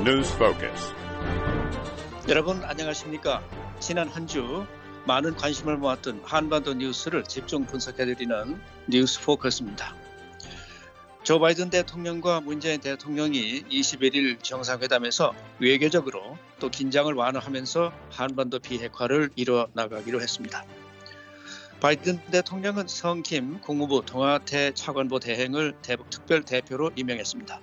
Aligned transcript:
News 0.00 0.32
Focus. 0.34 0.94
여러분 2.28 2.62
안녕하십니까? 2.62 3.42
지난 3.80 4.08
한 4.08 4.26
주 4.26 4.64
많은 5.06 5.34
관심을 5.36 5.76
모았던 5.78 6.20
한반도 6.24 6.74
뉴스를 6.74 7.24
집중 7.24 7.64
분석해드리는 7.64 8.60
뉴스 8.88 9.20
포커스입니다. 9.22 9.94
조 11.22 11.40
바이든 11.40 11.70
대통령과 11.70 12.40
문재인 12.42 12.80
대통령이 12.80 13.64
21일 13.64 14.42
정상회담에서 14.42 15.34
외교적으로 15.58 16.36
또 16.60 16.68
긴장을 16.68 17.12
완화하면서 17.12 17.92
한반도 18.10 18.58
비핵화를 18.58 19.30
이뤄 19.34 19.66
나가기로 19.72 20.20
했습니다. 20.20 20.64
바이든 21.80 22.20
대통령은 22.30 22.86
성김 22.88 23.60
국무부 23.60 24.02
동아태 24.04 24.72
차관보 24.74 25.20
대행을 25.20 25.76
대북 25.82 26.10
특별 26.10 26.42
대표로 26.44 26.90
임명했습니다. 26.96 27.60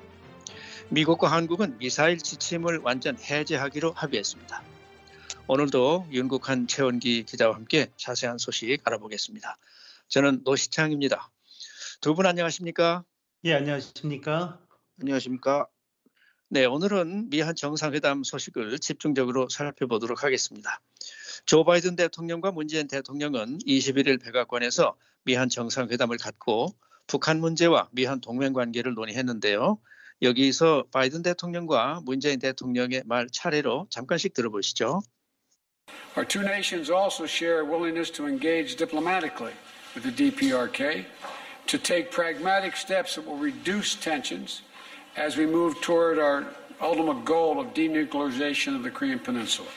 미국과 0.90 1.32
한국은 1.32 1.78
미사일 1.80 2.18
지침을 2.18 2.80
완전 2.80 3.18
해제하기로 3.18 3.94
합의했습니다. 3.94 4.64
오늘도 5.48 6.08
윤국한 6.12 6.68
최원기 6.68 7.24
기자와 7.24 7.56
함께 7.56 7.92
자세한 7.98 8.38
소식 8.38 8.82
알아보겠습니다. 8.84 9.58
저는 10.08 10.42
노시창입니다. 10.44 11.32
두 12.02 12.14
분 12.14 12.26
안녕하십니까? 12.26 13.04
예, 13.46 13.54
안녕하십니까? 13.56 14.60
안녕하십니까? 15.02 15.68
네, 16.50 16.66
오늘은 16.66 17.30
미한 17.30 17.56
정상회담 17.56 18.24
소식을 18.24 18.78
집중적으로 18.80 19.50
살펴보도록 19.50 20.24
하겠습니다. 20.24 20.80
조 21.46 21.64
바이든 21.64 21.96
대통령과 21.96 22.52
문재인 22.52 22.88
대통령은 22.88 23.60
21일 23.66 24.22
백악관에서 24.24 24.96
미한 25.24 25.50
정상회담을 25.50 26.18
갖고 26.18 26.76
북한 27.08 27.40
문제와 27.40 27.90
미한 27.92 28.22
동맹 28.22 28.54
관계를 28.54 28.94
논의했는데요. 28.94 29.80
여기서 30.22 30.86
바이든 30.92 31.24
대통령과 31.24 32.02
문재인 32.04 32.40
대통령의 32.40 33.04
말 33.06 33.28
차례로 33.32 33.88
잠깐씩 33.90 34.34
들어보시죠. 34.34 35.02
Our 36.18 36.26
two 36.26 36.42
nations 36.42 36.90
also 36.90 37.26
share 37.26 37.60
a 37.60 37.66
willingness 37.66 38.12
to 38.14 38.28
engage 38.28 38.76
diplomatically 38.76 39.54
with 39.94 40.04
the 40.04 40.12
DPRK 40.12 41.06
to 41.68 41.78
take 41.78 42.10
pragmatic 42.10 42.76
steps 42.76 43.16
that 43.16 43.28
will 43.28 43.38
reduce 43.38 43.96
tensions 43.96 44.64
as 45.18 45.38
we 45.38 45.46
move 45.46 45.80
toward 45.82 46.18
our 46.18 46.46
ultimate 46.82 47.26
goal 47.26 47.60
of 47.60 47.74
denuclearization 47.74 48.76
of 48.76 48.84
the 48.84 48.92
Korean 48.92 49.20
Peninsula. 49.20 49.70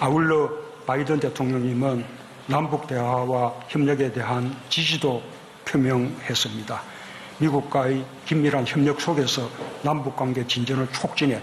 아울러 0.00 0.50
바이든 0.86 1.20
대통령님은 1.20 2.04
남북 2.46 2.86
대화와 2.86 3.66
협력에 3.68 4.12
대한 4.12 4.54
지지도 4.68 5.22
표명했습니다. 5.64 6.82
미국과의 7.40 8.04
긴밀한 8.26 8.66
협력 8.66 9.00
속에서 9.00 9.50
남북 9.82 10.16
관계 10.16 10.46
진전을 10.46 10.92
촉진해 10.92 11.40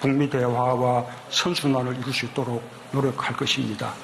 북미 0.00 0.30
대화와 0.30 1.06
선순환을 1.30 1.98
이룰 1.98 2.12
수 2.12 2.26
있도록 2.26 2.62
노력할 2.92 3.36
것입니다. 3.36 3.94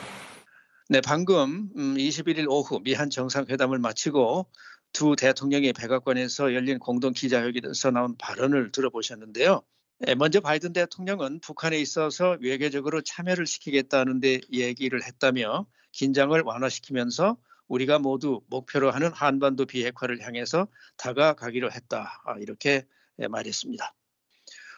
네, 0.89 1.01
방금 1.01 1.69
21일 1.75 2.41
음, 2.41 2.47
오후 2.49 2.81
미한 2.81 3.11
정상회담을 3.11 3.79
마치고 3.79 4.47
두 4.93 5.17
대통령이 5.17 5.73
백악관에서 5.73 6.55
열린 6.55 6.79
공동 6.79 7.13
기자회견에서 7.13 7.91
나온 7.91 8.17
발언을 8.19 8.71
들어보셨는데요. 8.73 9.63
예, 10.07 10.15
먼저 10.15 10.41
바이든 10.41 10.73
대통령은 10.73 11.41
북한에 11.41 11.79
있어서 11.79 12.37
외교적으로 12.41 13.01
참여를 13.01 13.47
시키겠다는 13.47 14.21
데 14.21 14.41
얘기를 14.53 15.03
했다며 15.03 15.67
긴장을 15.93 16.39
완화시키면서 16.41 17.37
우리가 17.69 17.99
모두 17.99 18.43
목표로 18.49 18.91
하는 18.91 19.13
한반도 19.13 19.67
비핵화를 19.67 20.21
향해서 20.23 20.69
다가가기로 20.99 21.71
했다. 21.73 22.23
아, 22.25 22.37
이렇게 22.39 22.87
예, 23.21 23.29
말했습니다. 23.29 23.95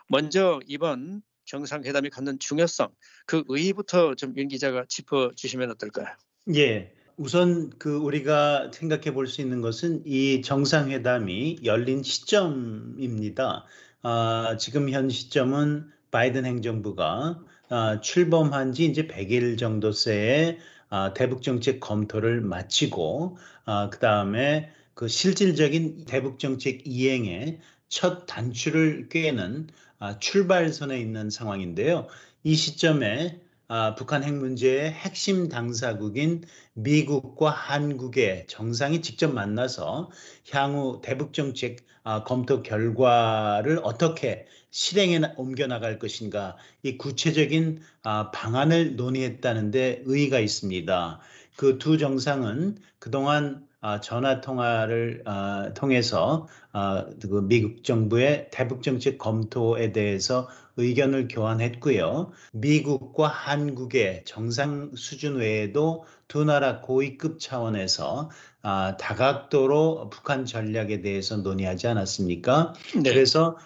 먼저 0.08 0.60
이번 0.66 1.22
정상회담이 1.46 2.10
갖는 2.10 2.38
중요성, 2.38 2.88
그 3.26 3.44
의의부터 3.48 4.14
좀 4.14 4.34
윤 4.36 4.48
기자가 4.48 4.84
짚어주시면 4.88 5.70
어떨까요? 5.72 6.06
예. 6.54 6.92
우선 7.16 7.70
그 7.78 7.96
우리가 7.96 8.70
생각해 8.72 9.12
볼 9.12 9.26
수 9.26 9.40
있는 9.40 9.60
것은 9.60 10.02
이 10.06 10.40
정상회담이 10.42 11.60
열린 11.64 12.02
시점입니다. 12.02 13.64
아, 14.02 14.56
지금 14.58 14.88
현 14.90 15.10
시점은 15.10 15.90
바이든 16.10 16.44
행정부가 16.44 17.40
아, 17.70 18.00
출범한 18.00 18.72
지 18.72 18.84
이제 18.86 19.06
100일 19.06 19.58
정도세에 19.58 20.58
아, 20.58 20.77
대북 21.14 21.42
정책 21.42 21.80
검토를 21.80 22.40
마치고 22.40 23.38
아, 23.64 23.90
그 23.90 23.98
다음에 23.98 24.70
그 24.94 25.08
실질적인 25.08 26.06
대북 26.06 26.38
정책 26.38 26.86
이행에 26.86 27.60
첫 27.88 28.26
단추를 28.26 29.08
꿰는 29.08 29.68
아, 29.98 30.18
출발선에 30.18 30.98
있는 30.98 31.30
상황인데요. 31.30 32.06
이 32.44 32.54
시점에 32.54 33.40
아, 33.68 33.94
북한 33.94 34.24
핵 34.24 34.34
문제의 34.34 34.90
핵심 34.92 35.48
당사국인 35.48 36.42
미국과 36.74 37.50
한국의 37.50 38.46
정상이 38.46 39.02
직접 39.02 39.32
만나서 39.32 40.10
향후 40.50 41.00
대북 41.04 41.32
정책 41.34 41.84
아, 42.02 42.24
검토 42.24 42.62
결과를 42.62 43.80
어떻게 43.82 44.46
실행에 44.70 45.20
옮겨 45.36 45.66
나갈 45.66 45.98
것인가 45.98 46.56
이 46.82 46.96
구체적인 46.96 47.80
아, 48.04 48.30
방안을 48.30 48.96
논의했다는데 48.96 50.02
의의가 50.06 50.38
있습니다. 50.40 51.20
그 51.56 51.78
두 51.78 51.98
정상은 51.98 52.78
그동안 52.98 53.66
아, 53.80 54.00
전화 54.00 54.40
통화를 54.40 55.22
아, 55.24 55.72
통해서 55.74 56.48
아, 56.72 57.06
그 57.22 57.46
미국 57.46 57.84
정부의 57.84 58.48
대북 58.50 58.82
정책 58.82 59.18
검토에 59.18 59.92
대해서 59.92 60.48
의견을 60.76 61.28
교환했고요. 61.28 62.32
미국과 62.52 63.28
한국의 63.28 64.22
정상 64.24 64.90
수준 64.96 65.36
외에도 65.36 66.04
두 66.26 66.44
나라 66.44 66.80
고위급 66.80 67.40
차원에서 67.40 68.30
다각도로 68.62 70.10
북한 70.10 70.44
전략에 70.44 71.00
대해서 71.00 71.36
논의하지 71.38 71.88
않았습니까? 71.88 72.74
네. 72.94 73.10
그래서 73.10 73.58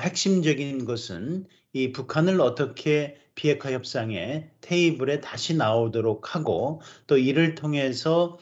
핵심적인 0.00 0.84
것은 0.84 1.46
이 1.72 1.92
북한을 1.92 2.42
어떻게 2.42 3.16
비핵화 3.34 3.72
협상의 3.72 4.50
테이블에 4.60 5.20
다시 5.20 5.56
나오도록 5.56 6.34
하고 6.34 6.82
또 7.06 7.16
이를 7.16 7.54
통해서 7.54 8.36
어, 8.36 8.38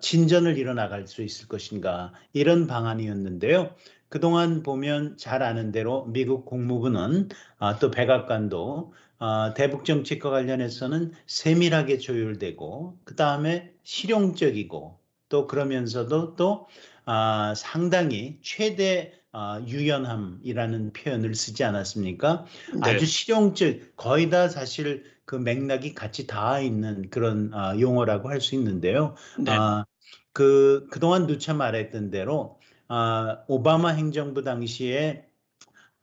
진전을 0.00 0.58
이뤄나갈 0.58 1.06
수 1.06 1.22
있을 1.22 1.48
것인가 1.48 2.12
이런 2.32 2.66
방안이었는데요. 2.66 3.74
그동안 4.08 4.62
보면 4.62 5.16
잘 5.16 5.42
아는 5.42 5.70
대로 5.70 6.04
미국 6.06 6.44
국무부는 6.44 7.28
어, 7.58 7.78
또 7.78 7.90
백악관도 7.90 8.92
어, 9.20 9.54
대북 9.54 9.84
정책과 9.84 10.30
관련해서는 10.30 11.12
세밀하게 11.26 11.98
조율되고 11.98 12.98
그 13.04 13.14
다음에 13.14 13.72
실용적이고 13.84 14.98
또 15.28 15.46
그러면서도 15.46 16.34
또 16.36 16.66
아, 17.04 17.54
상당히 17.56 18.38
최대 18.42 19.12
아, 19.32 19.62
유연함이라는 19.64 20.92
표현을 20.92 21.34
쓰지 21.36 21.62
않았습니까? 21.62 22.46
네. 22.74 22.80
아주 22.80 23.06
실용적, 23.06 23.96
거의 23.96 24.28
다 24.28 24.48
사실 24.48 25.04
그 25.30 25.36
맥락이 25.36 25.94
같이 25.94 26.26
닿아 26.26 26.58
있는 26.58 27.08
그런 27.08 27.54
아, 27.54 27.78
용어라고 27.78 28.30
할 28.30 28.40
수 28.40 28.56
있는데요. 28.56 29.14
네. 29.38 29.52
아, 29.52 29.84
그 30.32 30.88
그동안 30.90 31.28
누차 31.28 31.54
말했던 31.54 32.10
대로 32.10 32.58
아, 32.88 33.44
오바마 33.46 33.90
행정부 33.90 34.42
당시에 34.42 35.24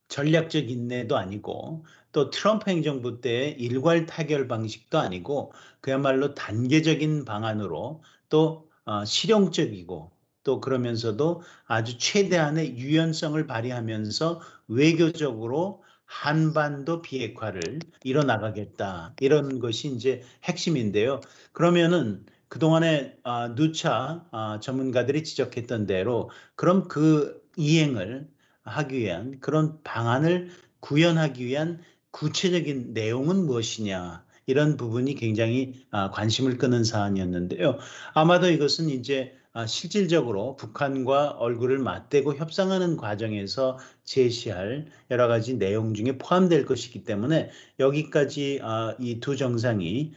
전략적 0.08 0.70
인내도 0.70 1.18
아니고 1.18 1.86
또 2.14 2.30
트럼프 2.30 2.72
행정부 2.72 3.20
때 3.20 3.50
일괄 3.50 4.06
타결 4.06 4.48
방식도 4.48 4.98
아니고 4.98 5.52
그야말로 5.82 6.34
단계적인 6.34 7.26
방안으로 7.26 8.04
또 8.30 8.70
어, 8.86 9.04
실용적이고 9.04 10.10
또 10.44 10.62
그러면서도 10.62 11.42
아주 11.66 11.98
최대한의 11.98 12.78
유연성을 12.78 13.46
발휘하면서 13.46 14.40
외교적으로 14.70 15.84
한반도 16.08 17.02
비핵화를 17.02 17.80
이뤄나가겠다. 18.04 19.14
이런 19.20 19.60
것이 19.60 19.90
이제 19.90 20.24
핵심인데요. 20.46 21.22
그러면은 21.52 22.26
그동안에 22.48 23.18
아, 23.24 23.54
누차 23.54 24.26
아, 24.32 24.60
전문가들이 24.62 25.24
지적했던 25.24 25.86
대로 25.86 26.32
그럼 26.56 26.88
그 26.88 27.46
이행을 27.58 28.28
하기 28.64 28.98
위한 28.98 29.40
그런 29.40 29.84
방안을 29.84 30.50
구현하기 30.80 31.46
위한 31.46 31.82
구체적인 32.12 32.94
내용은 32.94 33.46
무엇이냐 33.46 34.26
이런 34.46 34.78
부분이 34.78 35.16
굉장히 35.16 35.74
아, 35.92 36.10
관심을 36.10 36.58
끄는 36.58 36.86
사안이었는데요. 36.86 37.78
아마도 38.14 38.50
이것은 38.50 38.90
이제 38.90 39.36
아, 39.47 39.47
실질적으로 39.66 40.56
북한과 40.56 41.32
얼굴을 41.32 41.80
맞대고 41.80 42.36
협상하는 42.36 42.98
과정에서 42.98 43.80
제시할 44.04 44.86
여러 45.10 45.28
가지 45.28 45.58
내용 45.58 45.94
중에 45.94 46.18
포함될 46.18 46.66
것이기 46.66 47.04
때문에 47.04 47.50
여기까지 47.80 48.60
아, 48.62 48.94
이두 49.00 49.36
정상이 49.36 50.14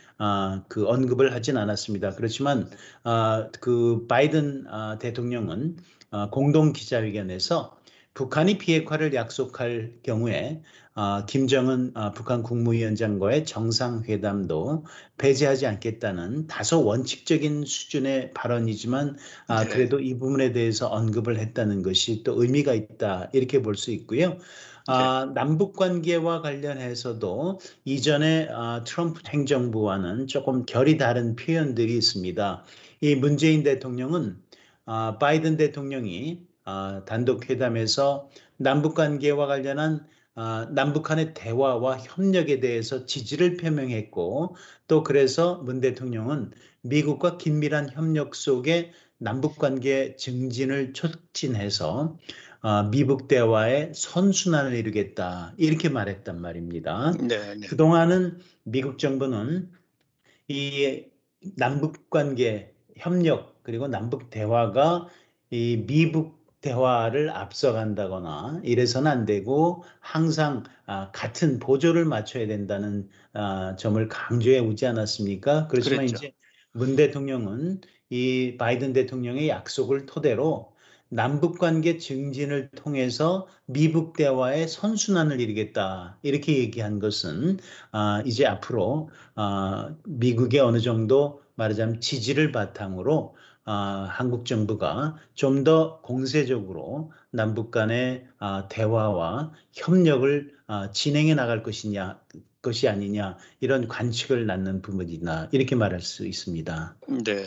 그 0.69 0.87
언급을 0.87 1.33
하진 1.33 1.57
않았습니다. 1.57 2.17
그렇지만 2.17 2.69
그 3.61 4.07
바이든 4.09 4.67
대통령은 4.99 5.77
공동 6.31 6.73
기자회견에서 6.73 7.80
북한이 8.21 8.59
비핵화를 8.59 9.15
약속할 9.15 9.95
경우에 10.03 10.61
아, 10.93 11.25
김정은 11.27 11.93
아, 11.95 12.13
북한 12.13 12.43
국무위원장과의 12.43 13.47
정상회담도 13.47 14.85
배제하지 15.17 15.67
않겠다는 15.67 16.47
다소 16.47 16.85
원칙적인 16.85 17.65
수준의 17.65 18.33
발언이지만 18.35 19.17
아, 19.47 19.65
네. 19.65 19.71
그래도 19.71 20.01
이 20.01 20.19
부분에 20.19 20.53
대해서 20.53 20.89
언급을 20.89 21.39
했다는 21.39 21.83
것이 21.83 22.23
또 22.23 22.43
의미가 22.43 22.75
있다 22.75 23.31
이렇게 23.33 23.63
볼 23.63 23.75
수 23.75 23.91
있고요. 23.91 24.37
아, 24.87 25.33
남북 25.35 25.75
관계와 25.75 26.43
관련해서도 26.43 27.61
이전에 27.87 28.49
아, 28.51 28.85
트럼프 28.85 29.23
행정부와는 29.29 30.27
조금 30.27 30.67
결이 30.67 30.99
다른 30.99 31.37
표현들이 31.37 31.97
있습니다. 31.97 32.65
이 33.01 33.15
문재인 33.15 33.63
대통령은 33.63 34.37
아, 34.85 35.17
바이든 35.19 35.57
대통령이 35.57 36.50
아, 36.50 36.50
단독 37.07 37.49
회담에서 37.49 38.29
남북 38.57 38.95
관계와 38.95 39.47
관련한 39.47 40.07
아, 40.35 40.69
남북한의 40.71 41.35
대화와 41.35 41.99
협력에 41.99 42.61
대해서 42.61 43.05
지지를 43.05 43.57
표명했고 43.57 44.57
또 44.87 45.03
그래서 45.03 45.57
문 45.57 45.81
대통령은 45.81 46.53
미국과 46.83 47.37
긴밀한 47.37 47.91
협력 47.91 48.35
속에 48.35 48.93
남북 49.19 49.59
관계 49.59 50.17
증진을 50.17 50.93
촉진해서 50.95 52.17
아, 52.63 52.89
미북 52.91 53.29
대화의 53.29 53.93
선순환을 53.95 54.75
이루겠다 54.75 55.55
이렇게 55.59 55.89
말했단 55.89 56.41
말입니다. 56.41 57.13
네, 57.21 57.55
네. 57.57 57.67
그동안은 57.67 58.39
미국 58.63 58.99
정부는 58.99 59.71
이 60.49 61.05
남북 61.57 62.09
관계 62.09 62.75
협력 62.97 63.63
그리고 63.63 63.89
남북 63.89 64.31
대화가 64.31 65.09
이 65.51 65.85
미북 65.87 66.40
대화를 66.61 67.31
앞서간다거나 67.31 68.61
이래서는 68.65 69.11
안 69.11 69.25
되고 69.27 69.83
항상 70.01 70.65
아, 70.87 71.11
같은 71.13 71.59
보조를 71.59 72.05
맞춰야 72.05 72.47
된다는 72.47 73.09
아, 73.33 73.77
점을 73.77 74.09
강조해 74.09 74.59
오지 74.59 74.87
않았습니까? 74.87 75.69
그렇지만 75.69 76.07
그랬죠. 76.07 76.17
이제 76.17 76.35
문 76.73 76.97
대통령은 76.97 77.81
이 78.11 78.57
바이든 78.59 78.93
대통령의 78.93 79.49
약속을 79.49 80.07
토대로 80.07 80.73
남북 81.09 81.59
관계 81.59 81.99
증진을 81.99 82.71
통해서 82.71 83.49
미북 83.67 84.17
대화의 84.17 84.69
선순환을 84.69 85.41
이루겠다 85.41 86.19
이렇게 86.23 86.59
얘기한 86.59 87.01
것은 87.01 87.59
아, 87.93 88.23
이제 88.27 88.47
앞으로 88.47 89.11
아, 89.35 89.97
미국의 90.05 90.61
어느 90.61 90.81
정도 90.81 91.43
말하자면 91.57 92.01
지지를 92.01 92.53
바탕으로 92.53 93.35
아, 93.73 94.09
한국 94.11 94.47
정부가 94.47 95.17
좀 95.35 95.63
더 95.63 96.01
공세적으로 96.01 97.13
남북 97.31 97.71
간의 97.71 98.27
아, 98.39 98.67
대화와 98.69 99.53
협력을 99.73 100.57
아, 100.67 100.91
진행해 100.91 101.35
나갈 101.35 101.63
것이냐 101.63 102.21
것이 102.63 102.89
아니냐 102.89 103.37
이런 103.61 103.87
관측을 103.87 104.47
낳는 104.47 104.83
부분이다 104.83 105.51
이렇게 105.53 105.77
말할 105.77 106.01
수 106.01 106.27
있습니다. 106.27 106.97
네. 107.25 107.47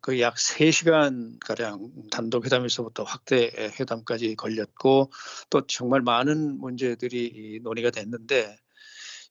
그 0.00 0.18
약 0.20 0.36
3시간 0.36 1.38
가량 1.40 1.90
단독 2.10 2.44
회담에서부터 2.44 3.04
확대 3.04 3.50
회담까지 3.78 4.34
걸렸고 4.34 5.12
또 5.50 5.66
정말 5.66 6.00
많은 6.00 6.58
문제들이 6.58 7.26
이 7.26 7.60
논의가 7.62 7.90
됐는데 7.90 8.56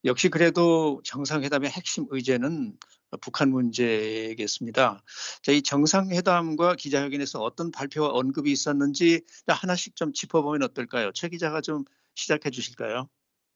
역시 0.05 0.29
그래도 0.29 1.01
정상회담의 1.03 1.69
핵심 1.69 2.05
의제는 2.09 2.77
북한 3.21 3.49
문제겠습니다. 3.49 5.03
자, 5.41 5.51
이 5.51 5.61
정상회담과 5.61 6.75
기자회견에서 6.75 7.41
어떤 7.41 7.71
발표와 7.71 8.09
언급이 8.09 8.51
있었는지 8.51 9.21
하나씩 9.47 9.95
좀 9.95 10.13
짚어보면 10.13 10.63
어떨까요? 10.63 11.11
최 11.13 11.29
기자가 11.29 11.61
좀 11.61 11.85
시작해 12.15 12.49
주실까요? 12.49 13.09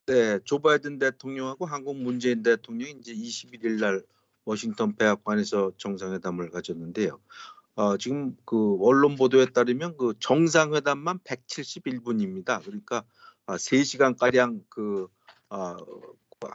네, 0.06 0.40
조 0.44 0.60
바이든 0.60 0.98
대통령하고 1.00 1.66
한국 1.66 1.98
문재인 1.98 2.42
대통령이 2.42 2.96
이제 3.00 3.14
21일 3.14 3.80
날 3.80 4.04
워싱턴 4.46 4.96
백악관에서 4.96 5.74
정상회담을 5.78 6.50
가졌는데요. 6.50 7.20
어, 7.76 7.98
지금 7.98 8.36
그 8.44 8.78
언론 8.82 9.16
보도에 9.16 9.46
따르면 9.46 9.98
그 9.98 10.14
정상회담만 10.20 11.20
171분입니다. 11.20 12.64
그러니까 12.64 13.04
아, 13.46 13.56
3시간 13.56 14.18
가량 14.18 14.62
그 14.70 15.08
아, 15.50 15.78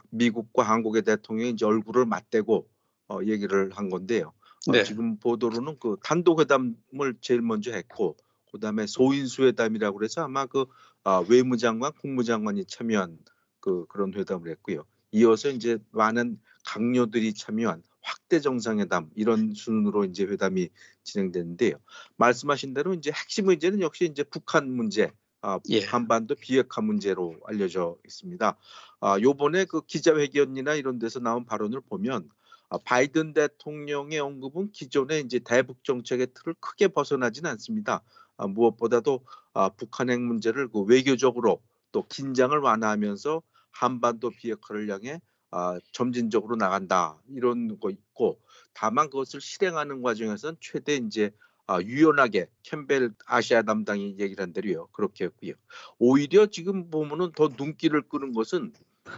미국과 0.09 0.63
한국의 0.63 1.03
대통령이 1.03 1.51
이제 1.51 1.65
얼굴을 1.65 2.05
맞대고 2.05 2.67
어, 3.07 3.19
얘기를 3.23 3.71
한 3.71 3.89
건데요. 3.89 4.33
어, 4.67 4.71
네. 4.71 4.83
지금 4.83 5.17
보도로는 5.17 5.77
그 5.79 5.97
단독 6.03 6.39
회담을 6.39 7.15
제일 7.21 7.41
먼저 7.41 7.71
했고 7.71 8.17
그다음에 8.51 8.87
소인수 8.87 9.43
회담이라고 9.43 9.97
그래서 9.97 10.23
아마 10.23 10.45
그 10.45 10.65
아, 11.03 11.23
외무장관, 11.29 11.91
국무장관이 12.01 12.65
참여한 12.65 13.19
그 13.59 13.85
그런 13.87 14.13
회담을 14.13 14.49
했고요. 14.49 14.85
이어서 15.11 15.49
이제 15.49 15.77
많은 15.91 16.39
강요들이 16.65 17.33
참여한 17.33 17.83
확대 18.01 18.39
정상회담 18.39 19.09
이런 19.15 19.53
순으로 19.53 20.05
이제 20.05 20.23
회담이 20.23 20.69
진행됐는데요. 21.03 21.75
말씀하신 22.17 22.73
대로 22.73 22.93
이제 22.93 23.11
핵심 23.11 23.45
문제는 23.45 23.81
역시 23.81 24.05
이제 24.05 24.23
북한 24.23 24.71
문제, 24.71 25.11
아, 25.41 25.59
예. 25.69 25.83
한반도 25.83 26.35
비핵화 26.35 26.81
문제로 26.81 27.35
알려져 27.45 27.97
있습니다. 28.05 28.57
아, 28.99 29.19
요번에 29.21 29.65
그 29.65 29.81
기자회견이나 29.81 30.73
이런 30.75 30.97
데서 30.97 31.19
나온 31.19 31.45
발언을 31.45 31.81
보면 31.81 32.29
아, 32.29 32.35
바이든 32.83 33.33
대통령의 33.33 34.19
언급은 34.19 34.71
기존의 34.71 35.21
이제 35.21 35.39
대북 35.39 35.83
정책의 35.83 36.27
틀을 36.33 36.55
크게 36.59 36.87
벗어나진 36.89 37.45
않습니다. 37.45 38.01
아, 38.37 38.47
무엇보다도 38.47 39.25
아, 39.53 39.69
북한 39.69 40.09
핵 40.09 40.19
문제를 40.19 40.69
그 40.69 40.81
외교적으로 40.81 41.61
또 41.91 42.05
긴장을 42.07 42.57
완화하면서 42.57 43.41
한반도 43.71 44.31
비핵화를 44.31 44.89
향해 44.89 45.21
아, 45.51 45.79
점진적으로 45.91 46.55
나간다 46.55 47.17
이런 47.29 47.79
거 47.79 47.89
있고 47.89 48.39
다만 48.73 49.09
그것을 49.09 49.39
실행하는 49.39 50.01
과정에서는 50.01 50.57
최대 50.59 50.95
이제 50.95 51.31
아, 51.67 51.81
유연하게 51.81 52.47
캠벨 52.63 53.13
아시아 53.25 53.63
담당이 53.63 54.17
얘기를 54.19 54.41
한 54.41 54.53
대로요 54.53 54.87
그렇게 54.91 55.25
했고요. 55.25 55.53
오히려 55.97 56.45
지금 56.47 56.89
보면은 56.89 57.31
더 57.35 57.49
눈길을 57.57 58.03
끄는 58.03 58.33
것은 58.33 58.73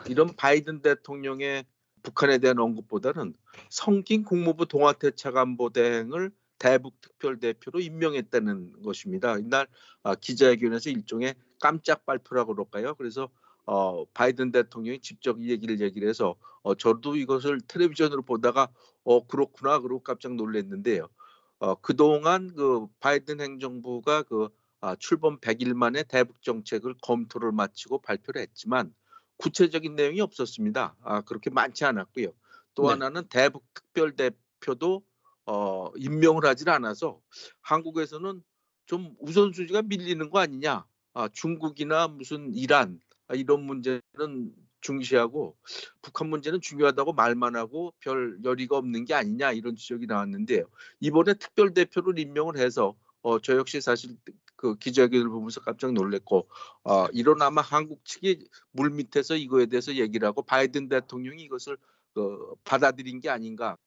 이런 0.08 0.36
바이든 0.36 0.82
대통령의 0.82 1.66
북한에 2.08 2.38
대한 2.38 2.58
언급보다는 2.58 3.34
성긴 3.70 4.24
국무부 4.24 4.66
동아태차관보 4.66 5.72
대행을 5.72 6.32
대북 6.58 7.02
특별 7.02 7.38
대표로 7.38 7.82
임명했다는 7.82 8.82
것입니다. 8.82 9.38
이날 9.38 9.68
아, 10.04 10.16
기자회견에서 10.16 10.90
일종의 10.90 11.36
깜짝 11.60 12.06
발표라고 12.06 12.54
그럴까요? 12.54 12.96
그래서 12.96 13.28
어, 13.66 14.06
바이든 14.14 14.54
대통령이 14.54 15.02
직접 15.02 15.42
이 15.42 15.50
얘기를 15.50 15.82
얘기를 15.82 16.08
해서 16.08 16.36
어, 16.62 16.76
저도 16.76 17.18
이것을 17.18 17.60
텔레비전으로 17.68 18.22
보다가 18.22 18.70
어 19.04 19.28
그렇구나 19.28 19.80
그러고 19.80 20.02
깜짝 20.02 20.36
놀랐는데요. 20.36 21.10
어, 21.60 21.76
그동안 21.76 22.54
그 22.56 22.88
바이든 23.02 23.42
행정부가 23.42 24.24
그 24.24 24.48
아, 24.80 24.96
출범 24.96 25.40
100일 25.40 25.74
만에 25.74 26.04
대북 26.04 26.42
정책을 26.42 26.96
검토를 27.02 27.52
마치고 27.52 28.00
발표를 28.00 28.42
했지만 28.44 28.94
구체적인 29.38 29.96
내용이 29.96 30.22
없었습니다. 30.22 30.96
아, 31.02 31.22
그렇게 31.22 31.50
많지 31.50 31.86
않았고요. 31.86 32.32
또 32.76 32.84
네. 32.84 32.90
하나는 32.90 33.28
대북 33.30 33.64
특별 33.74 34.16
대표도 34.16 35.04
어, 35.46 35.92
임명을 35.96 36.46
하질 36.46 36.70
않아서 36.70 37.22
한국에서는 37.62 38.44
좀 38.86 39.16
우선순위가 39.20 39.84
밀리는 39.84 40.30
거 40.30 40.40
아니냐. 40.40 40.86
아, 41.14 41.30
중국이나 41.30 42.08
무슨 42.08 42.54
이란 42.54 43.00
아, 43.28 43.36
이런 43.36 43.64
문제는 43.64 44.54
중시하고 44.82 45.58
북한 46.02 46.30
문제는 46.30 46.62
중요하다고 46.62 47.14
말만 47.14 47.56
하고 47.56 47.94
별 48.00 48.38
열의가 48.44 48.78
없는 48.78 49.06
게 49.06 49.14
아니냐 49.14 49.52
이런 49.52 49.76
지적이 49.76 50.06
나왔는데요. 50.06 50.66
이번에 51.00 51.34
특별 51.34 51.74
대표를 51.74 52.20
임명을 52.20 52.58
해서 52.58 52.96
어, 53.22 53.40
저 53.40 53.58
역시 53.58 53.82
사실 53.82 54.16
그 54.58 54.76
기자회견을 54.76 55.30
보면서 55.30 55.62
깜짝 55.62 55.94
놀랐고 55.94 56.50
어, 56.84 57.06
이런 57.14 57.42
아마 57.42 57.62
한국 57.62 58.04
측이 58.04 58.50
물 58.72 58.90
밑에서 58.90 59.36
이거에 59.36 59.68
대해서 59.68 59.96
얘기를 59.96 60.28
하고 60.28 60.42
바이든 60.42 60.90
대통령이 60.90 61.44
이것을 61.44 61.78
그, 62.14 62.56
받아들인 62.64 63.22
게 63.22 63.30
아닌가. 63.30 63.78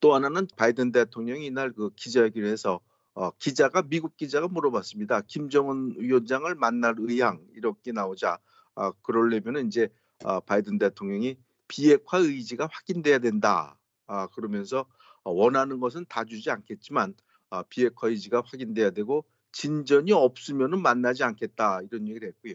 또 0.00 0.14
하나는 0.14 0.46
바이든 0.56 0.92
대통령이 0.92 1.46
이날 1.46 1.72
그 1.72 1.90
기자회견에서 1.96 2.80
어, 3.14 3.30
기자가 3.38 3.82
미국 3.82 4.16
기자가 4.16 4.48
물어봤습니다. 4.48 5.22
김정은 5.22 5.94
위원장을 5.98 6.52
만날 6.56 6.96
의향 6.98 7.40
이렇게 7.54 7.92
나오자 7.92 8.38
아, 8.74 8.92
그러려면은 9.02 9.66
이제 9.66 9.88
아, 10.24 10.40
바이든 10.40 10.78
대통령이 10.78 11.36
비핵화 11.66 12.18
의지가 12.18 12.68
확인돼야 12.70 13.18
된다. 13.18 13.78
아, 14.06 14.26
그러면서 14.28 14.86
어, 15.22 15.32
원하는 15.32 15.80
것은 15.80 16.06
다 16.08 16.24
주지 16.24 16.50
않겠지만 16.50 17.14
아, 17.50 17.62
비핵화 17.64 18.08
의지가 18.08 18.42
확인돼야 18.44 18.90
되고 18.90 19.24
진전이 19.58 20.12
없으면은 20.12 20.80
만나지 20.82 21.24
않겠다 21.24 21.80
이런 21.82 22.06
얘기를 22.06 22.28
했고요. 22.28 22.54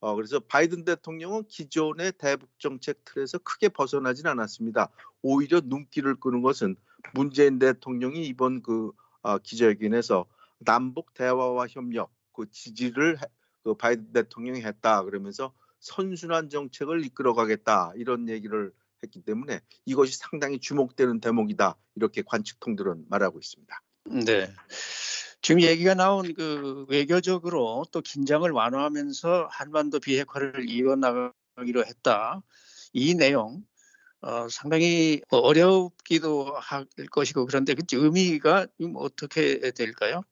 어, 0.00 0.14
그래서 0.14 0.38
바이든 0.38 0.84
대통령은 0.84 1.44
기존의 1.48 2.12
대북 2.18 2.50
정책 2.58 3.06
틀에서 3.06 3.38
크게 3.38 3.70
벗어나진 3.70 4.26
않았습니다. 4.26 4.90
오히려 5.22 5.62
눈길을 5.64 6.16
끄는 6.16 6.42
것은 6.42 6.76
문재인 7.14 7.58
대통령이 7.58 8.26
이번 8.26 8.62
그 8.62 8.92
아, 9.22 9.38
기자회견에서 9.38 10.26
남북 10.58 11.14
대화와 11.14 11.68
협력 11.68 12.12
그 12.34 12.50
지지를 12.50 13.22
해- 13.22 13.26
그 13.64 13.72
바이든 13.72 14.12
대통령이 14.12 14.60
했다 14.60 15.04
그러면서 15.04 15.54
선순환 15.80 16.50
정책을 16.50 17.02
이끌어가겠다 17.06 17.92
이런 17.96 18.28
얘기를 18.28 18.72
했기 19.02 19.22
때문에 19.22 19.60
이것이 19.86 20.18
상당히 20.18 20.58
주목되는 20.58 21.20
대목이다 21.20 21.78
이렇게 21.94 22.20
관측통들은 22.20 23.06
말하고 23.08 23.38
있습니다. 23.38 23.80
네. 24.04 24.48
지금 25.40 25.60
얘기가 25.60 25.94
나온 25.94 26.34
그 26.34 26.86
외교적으로 26.88 27.84
또 27.92 28.00
긴장을 28.00 28.48
완화하면서 28.48 29.48
한반도 29.50 29.98
비핵화를 30.00 30.68
이어나가기로 30.68 31.84
했다. 31.84 32.42
이 32.92 33.14
내용 33.14 33.64
어, 34.20 34.48
상당히 34.48 35.20
어렵기도 35.30 36.54
할 36.54 36.86
것이고 37.10 37.46
그런데 37.46 37.74
그 37.74 37.82
의미가 37.92 38.68
어떻게 38.94 39.72
될까요? 39.72 40.22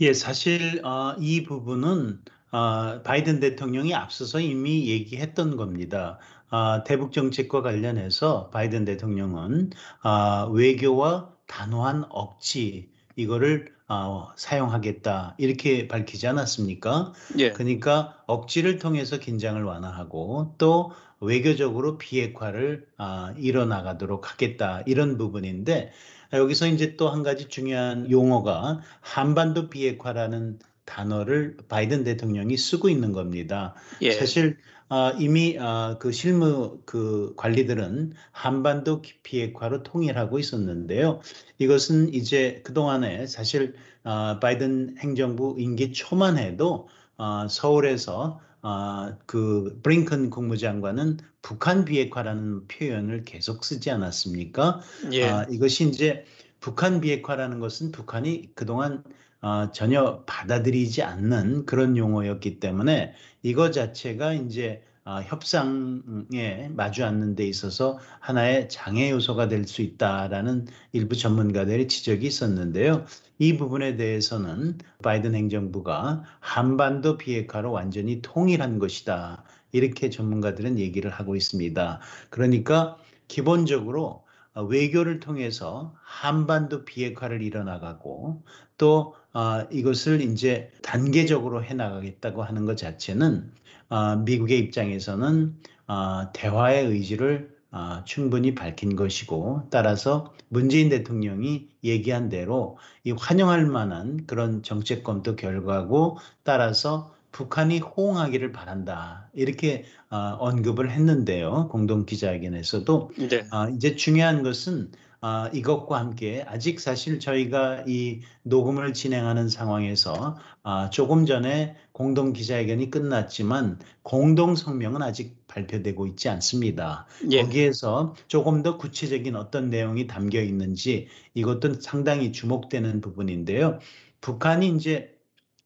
예, 0.00 0.12
사실 0.12 0.84
어, 0.84 1.14
이 1.18 1.42
부분은 1.42 2.22
어, 2.52 3.02
바이든 3.02 3.40
대통령이 3.40 3.94
앞서서 3.94 4.40
이미 4.40 4.88
얘기했던 4.88 5.56
겁니다. 5.56 6.18
어, 6.50 6.84
대북 6.84 7.12
정책과 7.12 7.62
관련해서 7.62 8.50
바이든 8.50 8.84
대통령은 8.84 9.70
어, 10.02 10.50
외교와 10.50 11.34
단호한 11.46 12.04
억지 12.10 12.90
이거를 13.20 13.72
어, 13.88 14.28
사용하겠다 14.36 15.34
이렇게 15.38 15.88
밝히지 15.88 16.26
않았습니까? 16.28 17.12
예. 17.38 17.50
그러니까 17.52 18.16
억지를 18.26 18.78
통해서 18.78 19.18
긴장을 19.18 19.62
완화하고 19.62 20.54
또 20.58 20.92
외교적으로 21.20 21.98
비핵화를 21.98 22.86
아, 22.96 23.34
이뤄나가도록 23.36 24.30
하겠다 24.32 24.82
이런 24.86 25.18
부분인데 25.18 25.92
여기서 26.32 26.68
이제 26.68 26.96
또 26.96 27.10
한 27.10 27.22
가지 27.22 27.48
중요한 27.48 28.10
용어가 28.10 28.80
한반도 29.00 29.68
비핵화라는 29.68 30.60
단어를 30.84 31.56
바이든 31.68 32.04
대통령이 32.04 32.56
쓰고 32.56 32.88
있는 32.88 33.12
겁니다. 33.12 33.74
예. 34.02 34.12
사실 34.12 34.56
아, 34.92 35.14
이미 35.20 35.56
아, 35.56 35.96
그 36.00 36.10
실무 36.10 36.82
그 36.84 37.32
관리들은 37.36 38.12
한반도 38.32 39.02
비핵화로 39.22 39.84
통일하고 39.84 40.40
있었는데요. 40.40 41.20
이것은 41.58 42.12
이제 42.12 42.60
그동안에 42.64 43.28
사실 43.28 43.76
아, 44.02 44.40
바이든 44.40 44.96
행정부 44.98 45.54
임기 45.56 45.92
초만 45.92 46.38
해도 46.38 46.88
아, 47.16 47.46
서울에서 47.48 48.40
아, 48.62 49.16
그 49.26 49.78
브링컨 49.84 50.30
국무장관은 50.30 51.18
북한 51.40 51.84
비핵화라는 51.84 52.66
표현을 52.66 53.22
계속 53.22 53.64
쓰지 53.64 53.92
않았습니까? 53.92 54.80
예. 55.12 55.24
아, 55.24 55.46
이것이 55.48 55.88
이제 55.88 56.24
북한 56.58 57.00
비핵화라는 57.00 57.60
것은 57.60 57.92
북한이 57.92 58.56
그동안 58.56 59.04
아, 59.40 59.70
전혀 59.72 60.22
받아들이지 60.26 61.02
않는 61.02 61.64
그런 61.66 61.96
용어였기 61.96 62.60
때문에 62.60 63.14
이거 63.42 63.70
자체가 63.70 64.34
이제 64.34 64.82
아, 65.04 65.20
협상에 65.22 66.68
마주 66.70 67.04
앉는 67.04 67.34
데 67.34 67.44
있어서 67.46 67.98
하나의 68.20 68.68
장애 68.68 69.10
요소가 69.10 69.48
될 69.48 69.64
수 69.66 69.82
있다라는 69.82 70.66
일부 70.92 71.16
전문가들의 71.16 71.88
지적이 71.88 72.26
있었는데요. 72.26 73.06
이 73.38 73.56
부분에 73.56 73.96
대해서는 73.96 74.78
바이든 75.02 75.34
행정부가 75.34 76.22
한반도 76.40 77.16
비핵화로 77.16 77.72
완전히 77.72 78.20
통일한 78.22 78.78
것이다. 78.78 79.44
이렇게 79.72 80.10
전문가들은 80.10 80.78
얘기를 80.78 81.10
하고 81.10 81.34
있습니다. 81.36 82.00
그러니까 82.28 82.96
기본적으로 83.28 84.24
외교를 84.54 85.20
통해서 85.20 85.94
한반도 86.02 86.84
비핵화를 86.84 87.40
이뤄나가고 87.42 88.42
또 88.76 89.14
어, 89.32 89.66
이것을 89.70 90.20
이제 90.20 90.70
단계적으로 90.82 91.64
해나가겠다고 91.64 92.42
하는 92.42 92.64
것 92.64 92.76
자체는 92.76 93.50
어, 93.88 94.16
미국의 94.16 94.58
입장에서는 94.58 95.56
어, 95.86 96.32
대화의 96.32 96.86
의지를 96.86 97.50
어, 97.72 98.02
충분히 98.04 98.54
밝힌 98.54 98.96
것이고 98.96 99.68
따라서 99.70 100.34
문재인 100.48 100.88
대통령이 100.88 101.68
얘기한 101.84 102.28
대로 102.28 102.78
이 103.04 103.12
환영할 103.12 103.66
만한 103.66 104.26
그런 104.26 104.62
정책 104.62 105.04
검토 105.04 105.36
결과고 105.36 106.18
따라서 106.42 107.14
북한이 107.32 107.78
호응하기를 107.78 108.50
바란다. 108.50 109.30
이렇게 109.34 109.84
어, 110.10 110.36
언급을 110.40 110.90
했는데요. 110.90 111.68
공동 111.70 112.04
기자회견에서도. 112.04 113.10
네. 113.28 113.46
아, 113.50 113.68
이제 113.68 113.94
중요한 113.94 114.42
것은 114.42 114.90
아, 115.22 115.50
이것과 115.52 115.98
함께 115.98 116.44
아직 116.48 116.80
사실 116.80 117.20
저희가 117.20 117.84
이 117.86 118.20
녹음을 118.42 118.94
진행하는 118.94 119.50
상황에서 119.50 120.38
아, 120.62 120.88
조금 120.90 121.26
전에 121.26 121.76
공동 121.92 122.32
기자회견이 122.32 122.90
끝났지만 122.90 123.78
공동 124.02 124.56
성명은 124.56 125.02
아직 125.02 125.46
발표되고 125.46 126.06
있지 126.06 126.30
않습니다. 126.30 127.06
예. 127.30 127.42
거기에서 127.42 128.14
조금 128.28 128.62
더 128.62 128.78
구체적인 128.78 129.36
어떤 129.36 129.68
내용이 129.68 130.06
담겨 130.06 130.40
있는지 130.40 131.08
이것도 131.34 131.80
상당히 131.80 132.32
주목되는 132.32 133.02
부분인데요. 133.02 133.78
북한이 134.22 134.68
이제 134.68 135.14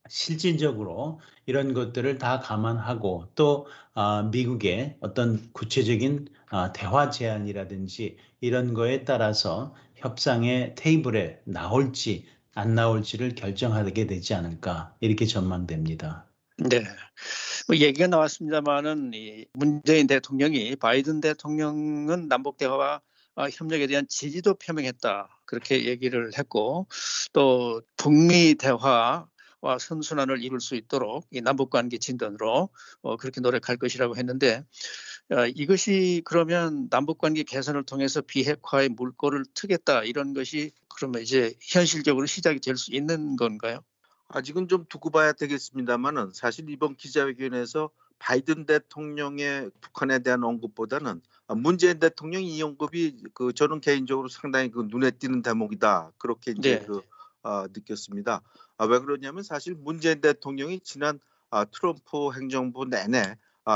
실질적으로 0.08 1.20
이런 1.46 1.74
것들을 1.74 2.18
다 2.18 2.40
감안하고 2.40 3.28
또 3.34 3.66
아, 3.94 4.28
미국의 4.32 4.96
어떤 5.00 5.48
구체적인 5.52 6.28
아, 6.43 6.43
대화 6.72 7.10
제안이라든지 7.10 8.16
이런 8.40 8.74
거에 8.74 9.04
따라서 9.04 9.74
협상의 9.96 10.74
테이블에 10.76 11.40
나올지 11.44 12.26
안 12.54 12.74
나올지를 12.74 13.34
결정하게 13.34 14.06
되지 14.06 14.34
않을까 14.34 14.94
이렇게 15.00 15.26
전망됩니다. 15.26 16.26
네. 16.58 16.84
뭐 17.66 17.76
얘기가 17.76 18.06
나왔습니다만은 18.06 19.12
이 19.14 19.46
문재인 19.54 20.06
대통령이 20.06 20.76
바이든 20.76 21.20
대통령은 21.20 22.28
남북 22.28 22.58
대화와 22.58 23.00
아, 23.36 23.48
협력에 23.50 23.88
대한 23.88 24.06
지지도 24.08 24.54
표명했다 24.54 25.28
그렇게 25.44 25.86
얘기를 25.86 26.30
했고 26.38 26.86
또 27.32 27.82
북미 27.96 28.54
대화 28.54 29.26
와 29.60 29.78
선순환을 29.78 30.44
이룰 30.44 30.60
수 30.60 30.76
있도록 30.76 31.26
이 31.32 31.40
남북 31.40 31.70
관계 31.70 31.96
진전으로 31.96 32.68
어, 33.00 33.16
그렇게 33.16 33.40
노력할 33.40 33.78
것이라고 33.78 34.16
했는데 34.16 34.58
어, 34.58 34.64
이것이 35.54 36.22
그러면 36.24 36.88
남북 36.90 37.18
관계 37.18 37.42
개선을 37.42 37.84
통해서 37.84 38.20
비핵화의 38.20 38.90
물꼬를 38.90 39.44
트겠다 39.54 40.04
이런 40.04 40.34
것이 40.34 40.72
그러면 40.88 41.22
이제 41.22 41.54
현실적으로 41.60 42.26
시작이 42.26 42.60
될 42.60 42.76
수 42.76 42.92
있는 42.94 43.36
건가요? 43.36 43.80
아직은 44.28 44.68
좀 44.68 44.84
두고 44.88 45.10
봐야 45.10 45.32
되겠습니다만은 45.32 46.32
사실 46.34 46.68
이번 46.70 46.96
기자회견에서 46.96 47.90
바이든 48.18 48.66
대통령의 48.66 49.70
북한에 49.80 50.20
대한 50.20 50.44
언급보다는 50.44 51.20
문재인 51.56 51.98
대통령 51.98 52.42
이 52.42 52.62
언급이 52.62 53.22
그 53.34 53.52
저는 53.52 53.80
개인적으로 53.80 54.28
상당히 54.28 54.70
그 54.70 54.86
눈에 54.88 55.10
띄는 55.10 55.42
대목이다 55.42 56.12
그렇게 56.18 56.52
이제 56.56 56.78
네. 56.80 56.86
그 56.86 57.02
아, 57.42 57.66
느꼈습니다. 57.72 58.40
아, 58.78 58.84
왜 58.86 58.98
그러냐면 58.98 59.42
사실 59.42 59.74
문재인 59.74 60.20
대통령이 60.20 60.80
지난 60.80 61.20
아, 61.50 61.64
트럼프 61.66 62.32
행정부 62.34 62.86
내내 62.86 63.20
아, 63.20 63.34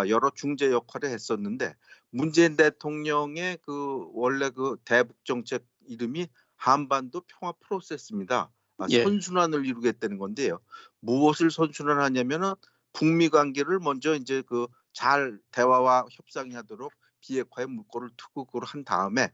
여러 0.09 0.30
중재 0.35 0.71
역할을 0.71 1.11
했었는데 1.11 1.75
문재인 2.11 2.57
대통령의 2.57 3.59
그 3.62 4.09
원래 4.12 4.50
그 4.50 4.76
대북 4.85 5.25
정책 5.25 5.66
이름이 5.87 6.28
한반도 6.57 7.23
평화 7.26 7.52
프로세스입니다. 7.61 8.50
아, 8.78 8.87
예. 8.90 9.02
선순환을 9.02 9.66
이루겠다는 9.66 10.18
건데요. 10.18 10.61
무엇을 11.00 11.50
선순환하냐면은 11.50 12.54
북미 12.92 13.28
관계를 13.28 13.78
먼저 13.78 14.14
이제 14.14 14.42
그 14.42 14.66
잘 14.99 15.38
대화와 15.52 16.07
협상이 16.11 16.57
하도록 16.57 16.92
비핵화의 17.21 17.68
물꼬를 17.68 18.11
그걸 18.35 18.64
한 18.64 18.85
다음에 18.85 19.30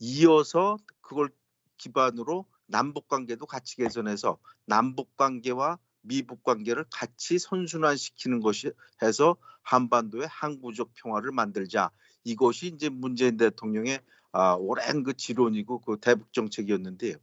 이어서 0.00 0.78
그걸 1.00 1.30
기반으로 1.76 2.44
남북 2.66 3.06
관계도 3.06 3.46
같이 3.46 3.76
개선해서 3.76 4.36
남북 4.64 5.16
관계와 5.16 5.78
미북 6.06 6.42
관계를 6.42 6.84
같이 6.90 7.38
선순환시키는 7.38 8.40
것이 8.40 8.70
해서 9.02 9.36
한반도의 9.62 10.26
항구적 10.28 10.92
평화를 10.94 11.32
만들자. 11.32 11.90
이것이 12.24 12.68
이제 12.68 12.88
문재인 12.88 13.36
대통령의 13.36 14.00
아, 14.32 14.54
오랜 14.54 15.02
그 15.02 15.14
지론이고 15.14 15.80
그 15.80 15.96
대북 16.00 16.32
정책이었는데요. 16.32 17.16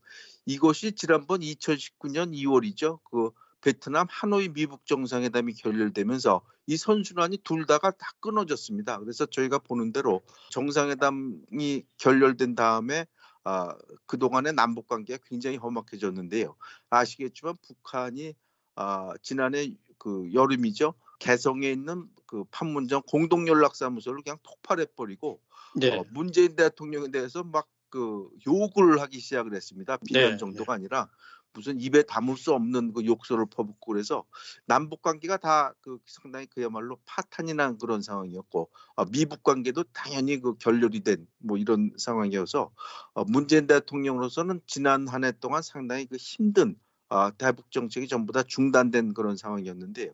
이것이 0.46 0.94
지난번 0.94 1.42
2019년 1.42 2.34
2월이죠. 2.34 3.00
그 3.04 3.32
베트남 3.62 4.08
하노이 4.10 4.50
미북 4.50 4.86
정상회담이 4.86 5.54
결렬되면서 5.54 6.42
이 6.68 6.76
선순환이 6.76 7.38
둘 7.44 7.66
다가 7.66 7.92
다 7.92 8.08
끊어졌습니다. 8.20 9.00
그래서 9.00 9.26
저희가 9.26 9.60
보는 9.60 9.94
대로 9.94 10.22
정상회담이 10.50 11.84
결렬된 11.98 12.56
다음에 12.56 13.06
아, 13.46 13.76
그동안의 14.06 14.54
남북 14.54 14.88
관계가 14.88 15.24
굉장히 15.28 15.58
험악해졌는데요. 15.58 16.56
아시겠지만 16.90 17.56
북한이 17.62 18.36
아, 18.76 19.14
지난해 19.22 19.76
그 19.98 20.30
여름이죠. 20.34 20.94
개성에 21.20 21.70
있는 21.72 22.08
그 22.26 22.44
판문점 22.52 23.02
공동 23.04 23.48
연락사무소를 23.48 24.24
그냥 24.24 24.38
폭발해 24.44 24.86
버리고 24.96 25.40
네. 25.76 25.96
어, 25.98 26.06
문재인 26.12 26.56
대통령에 26.56 27.10
대해서 27.12 27.44
막 27.44 27.68
그 27.94 28.28
욕을 28.48 29.00
하기 29.02 29.20
시작을 29.20 29.54
했습니다. 29.54 29.98
비난 29.98 30.32
네, 30.32 30.38
정도가 30.38 30.74
아니라 30.74 31.12
무슨 31.54 31.80
입에 31.80 32.02
담을 32.02 32.36
수 32.38 32.52
없는 32.56 32.92
그 32.92 33.06
욕설을 33.06 33.46
퍼붓고 33.46 33.92
그래서 33.92 34.26
남북 34.66 35.04
관계가 35.04 35.38
다 35.38 35.76
그 35.82 36.00
상당히 36.08 36.48
그야말로 36.48 36.98
파탄이 37.06 37.54
난 37.54 37.78
그런 37.78 38.02
상황이었고 38.02 38.72
어, 38.96 39.06
미북 39.06 39.44
관계도 39.44 39.84
당연히 39.94 40.40
그 40.42 40.56
결렬이 40.58 41.02
된 41.02 41.28
뭐 41.38 41.58
이런 41.60 41.92
상황이어서 41.98 42.72
어, 43.14 43.24
문재인 43.26 43.68
대통령으로서는 43.68 44.62
지난 44.66 45.08
한 45.08 45.24
해 45.24 45.32
동안 45.34 45.62
상당히 45.62 46.08
그 46.08 46.16
힘든 46.16 46.76
아, 47.14 47.30
대북 47.30 47.70
정책이 47.70 48.08
전부 48.08 48.34
다 48.34 48.42
중단된 48.42 49.14
그런 49.14 49.38
상황이었는데요. 49.38 50.12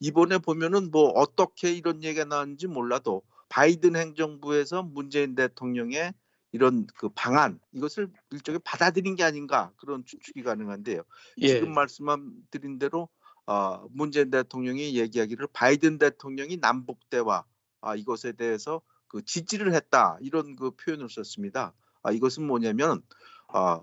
이번에 0.00 0.38
보면은 0.38 0.90
뭐 0.90 1.10
어떻게 1.10 1.72
이런 1.72 2.02
얘기가 2.02 2.24
나왔는지 2.24 2.66
몰라도 2.66 3.22
바이든 3.48 3.94
행정부에서 3.94 4.82
문재인 4.82 5.36
대통령의 5.36 6.12
이런 6.50 6.88
그 6.96 7.08
방안 7.10 7.60
이것을 7.70 8.10
일종의 8.32 8.60
받아들인 8.64 9.14
게 9.14 9.22
아닌가 9.22 9.70
그런 9.76 10.04
추측이 10.04 10.42
가능한데요. 10.42 11.04
예. 11.38 11.46
지금 11.46 11.72
말씀드린 11.72 12.80
대로 12.80 13.08
어, 13.46 13.86
문재인 13.92 14.30
대통령이 14.30 14.98
얘기하기를 14.98 15.46
바이든 15.52 15.98
대통령이 15.98 16.56
남북 16.56 16.98
대화 17.10 17.44
아, 17.80 17.94
이것에 17.94 18.32
대해서 18.32 18.82
그 19.06 19.24
지지를 19.24 19.72
했다 19.72 20.18
이런 20.20 20.56
그 20.56 20.72
표현을 20.72 21.10
썼습니다. 21.10 21.74
아, 22.02 22.10
이것은 22.10 22.44
뭐냐면 22.44 23.02
아, 23.46 23.82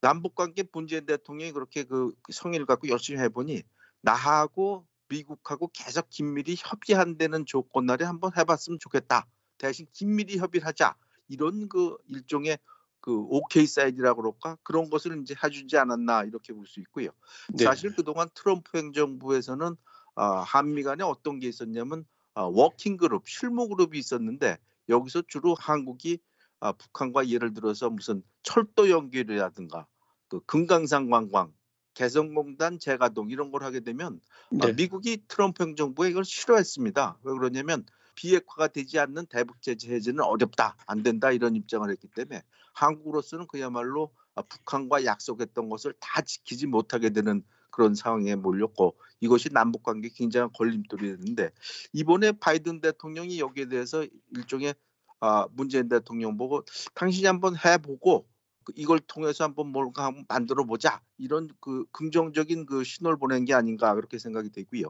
남북 0.00 0.34
관계 0.34 0.64
문재인 0.72 1.06
대통령이 1.06 1.52
그렇게 1.52 1.84
그 1.84 2.14
성의를 2.32 2.66
갖고 2.66 2.88
열심히 2.88 3.20
해보니 3.20 3.62
나하고 4.00 4.86
미국하고 5.08 5.68
계속 5.72 6.08
긴밀히 6.08 6.54
협의한다는 6.58 7.44
조건 7.46 7.90
아래 7.90 8.04
한번 8.04 8.30
해봤으면 8.36 8.78
좋겠다. 8.78 9.26
대신 9.58 9.86
긴밀히 9.92 10.38
협의를 10.38 10.66
하자. 10.66 10.94
이런 11.28 11.68
그 11.68 11.96
일종의 12.08 12.58
그 13.00 13.12
오케이 13.28 13.66
사인이라고 13.66 14.22
그럴까 14.22 14.58
그런 14.62 14.90
것을 14.90 15.20
이제 15.20 15.34
해주지 15.42 15.76
않았나 15.78 16.24
이렇게 16.24 16.52
볼 16.52 16.66
수 16.66 16.80
있고요. 16.80 17.10
네. 17.56 17.64
사실 17.64 17.94
그동안 17.94 18.28
트럼프 18.34 18.76
행정부에서는 18.78 19.76
아, 20.16 20.40
한미 20.40 20.82
간에 20.82 21.02
어떤 21.04 21.38
게 21.40 21.48
있었냐면 21.48 22.04
아, 22.34 22.42
워킹 22.42 22.96
그룹, 22.96 23.28
실무 23.28 23.68
그룹이 23.68 23.98
있었는데 23.98 24.58
여기서 24.88 25.22
주로 25.28 25.54
한국이 25.54 26.18
아, 26.60 26.72
북한과 26.72 27.28
예를 27.28 27.54
들어서 27.54 27.88
무슨 27.90 28.22
철도 28.42 28.90
연결이라든가 28.90 29.86
그 30.30 30.40
금강산 30.46 31.10
관광, 31.10 31.52
개성공단 31.94 32.78
재가동 32.78 33.30
이런 33.30 33.50
걸 33.50 33.64
하게 33.64 33.80
되면 33.80 34.20
아, 34.62 34.66
네. 34.66 34.72
미국이 34.72 35.24
트럼프 35.28 35.64
행정부에 35.64 36.08
이걸 36.08 36.24
싫어했습니다. 36.24 37.18
왜 37.22 37.32
그러냐면 37.34 37.84
비핵화가 38.14 38.68
되지 38.68 38.98
않는 39.00 39.26
대북 39.26 39.60
제재 39.60 39.92
해제는 39.92 40.22
어렵다, 40.22 40.76
안 40.86 41.02
된다 41.02 41.32
이런 41.32 41.56
입장을 41.56 41.88
했기 41.90 42.06
때문에 42.08 42.42
한국으로서는 42.74 43.48
그야말로 43.48 44.12
아, 44.36 44.42
북한과 44.42 45.04
약속했던 45.04 45.68
것을 45.68 45.94
다 45.98 46.22
지키지 46.22 46.68
못하게 46.68 47.10
되는 47.10 47.42
그런 47.70 47.94
상황에 47.94 48.36
몰렸고 48.36 48.96
이것이 49.20 49.48
남북 49.52 49.82
관계 49.82 50.08
굉장한 50.08 50.50
걸림돌이 50.52 51.16
됐는데 51.16 51.50
이번에 51.92 52.32
바이든 52.32 52.80
대통령이 52.80 53.40
여기에 53.40 53.66
대해서 53.66 54.06
일종의 54.36 54.74
아, 55.20 55.48
문재인 55.52 55.88
대통령 55.88 56.36
보고 56.36 56.64
당신이 56.94 57.26
한번 57.26 57.56
해보고 57.56 58.22
그 58.22 58.30
이걸 58.76 59.00
통해서 59.00 59.44
한번 59.44 59.68
뭔가 59.68 60.12
만들어 60.28 60.64
보자 60.64 61.00
이런 61.18 61.48
그 61.60 61.84
긍정적인 61.92 62.66
그 62.66 62.84
신호를 62.84 63.18
보낸 63.18 63.44
게 63.44 63.54
아닌가 63.54 63.94
그렇게 63.94 64.18
생각이 64.18 64.50
되고요. 64.50 64.84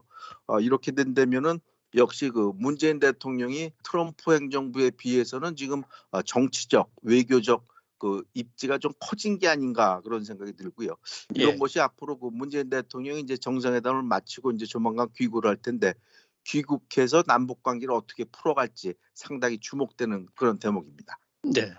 어, 0.47 0.59
이렇게 0.59 0.91
된다면은 0.91 1.59
역시 1.95 2.29
그 2.29 2.51
문재인 2.55 2.99
대통령이 2.99 3.71
트럼프 3.83 4.33
행정부에 4.33 4.91
비해서는 4.91 5.55
지금 5.55 5.83
어, 6.11 6.21
정치적 6.21 6.91
외교적 7.01 7.67
그 7.97 8.23
입지가 8.33 8.79
좀 8.79 8.91
커진 8.99 9.37
게 9.37 9.47
아닌가 9.47 10.01
그런 10.01 10.23
생각이 10.23 10.53
들고요. 10.53 10.95
이런 11.35 11.53
예. 11.53 11.57
것이 11.57 11.79
앞으로 11.79 12.17
그 12.17 12.29
문재인 12.31 12.67
대통령이 12.69 13.19
이제 13.19 13.37
정상회담을 13.37 14.01
마치고 14.01 14.51
이제 14.51 14.65
조만간 14.65 15.07
귀국을 15.15 15.47
할 15.47 15.55
텐데 15.57 15.93
귀국해서 16.45 17.21
남북 17.23 17.61
관계를 17.61 17.93
어떻게 17.93 18.23
풀어갈지 18.23 18.95
상당히 19.13 19.59
주목되는 19.59 20.27
그런 20.33 20.57
대목입니다. 20.57 21.19
네. 21.43 21.71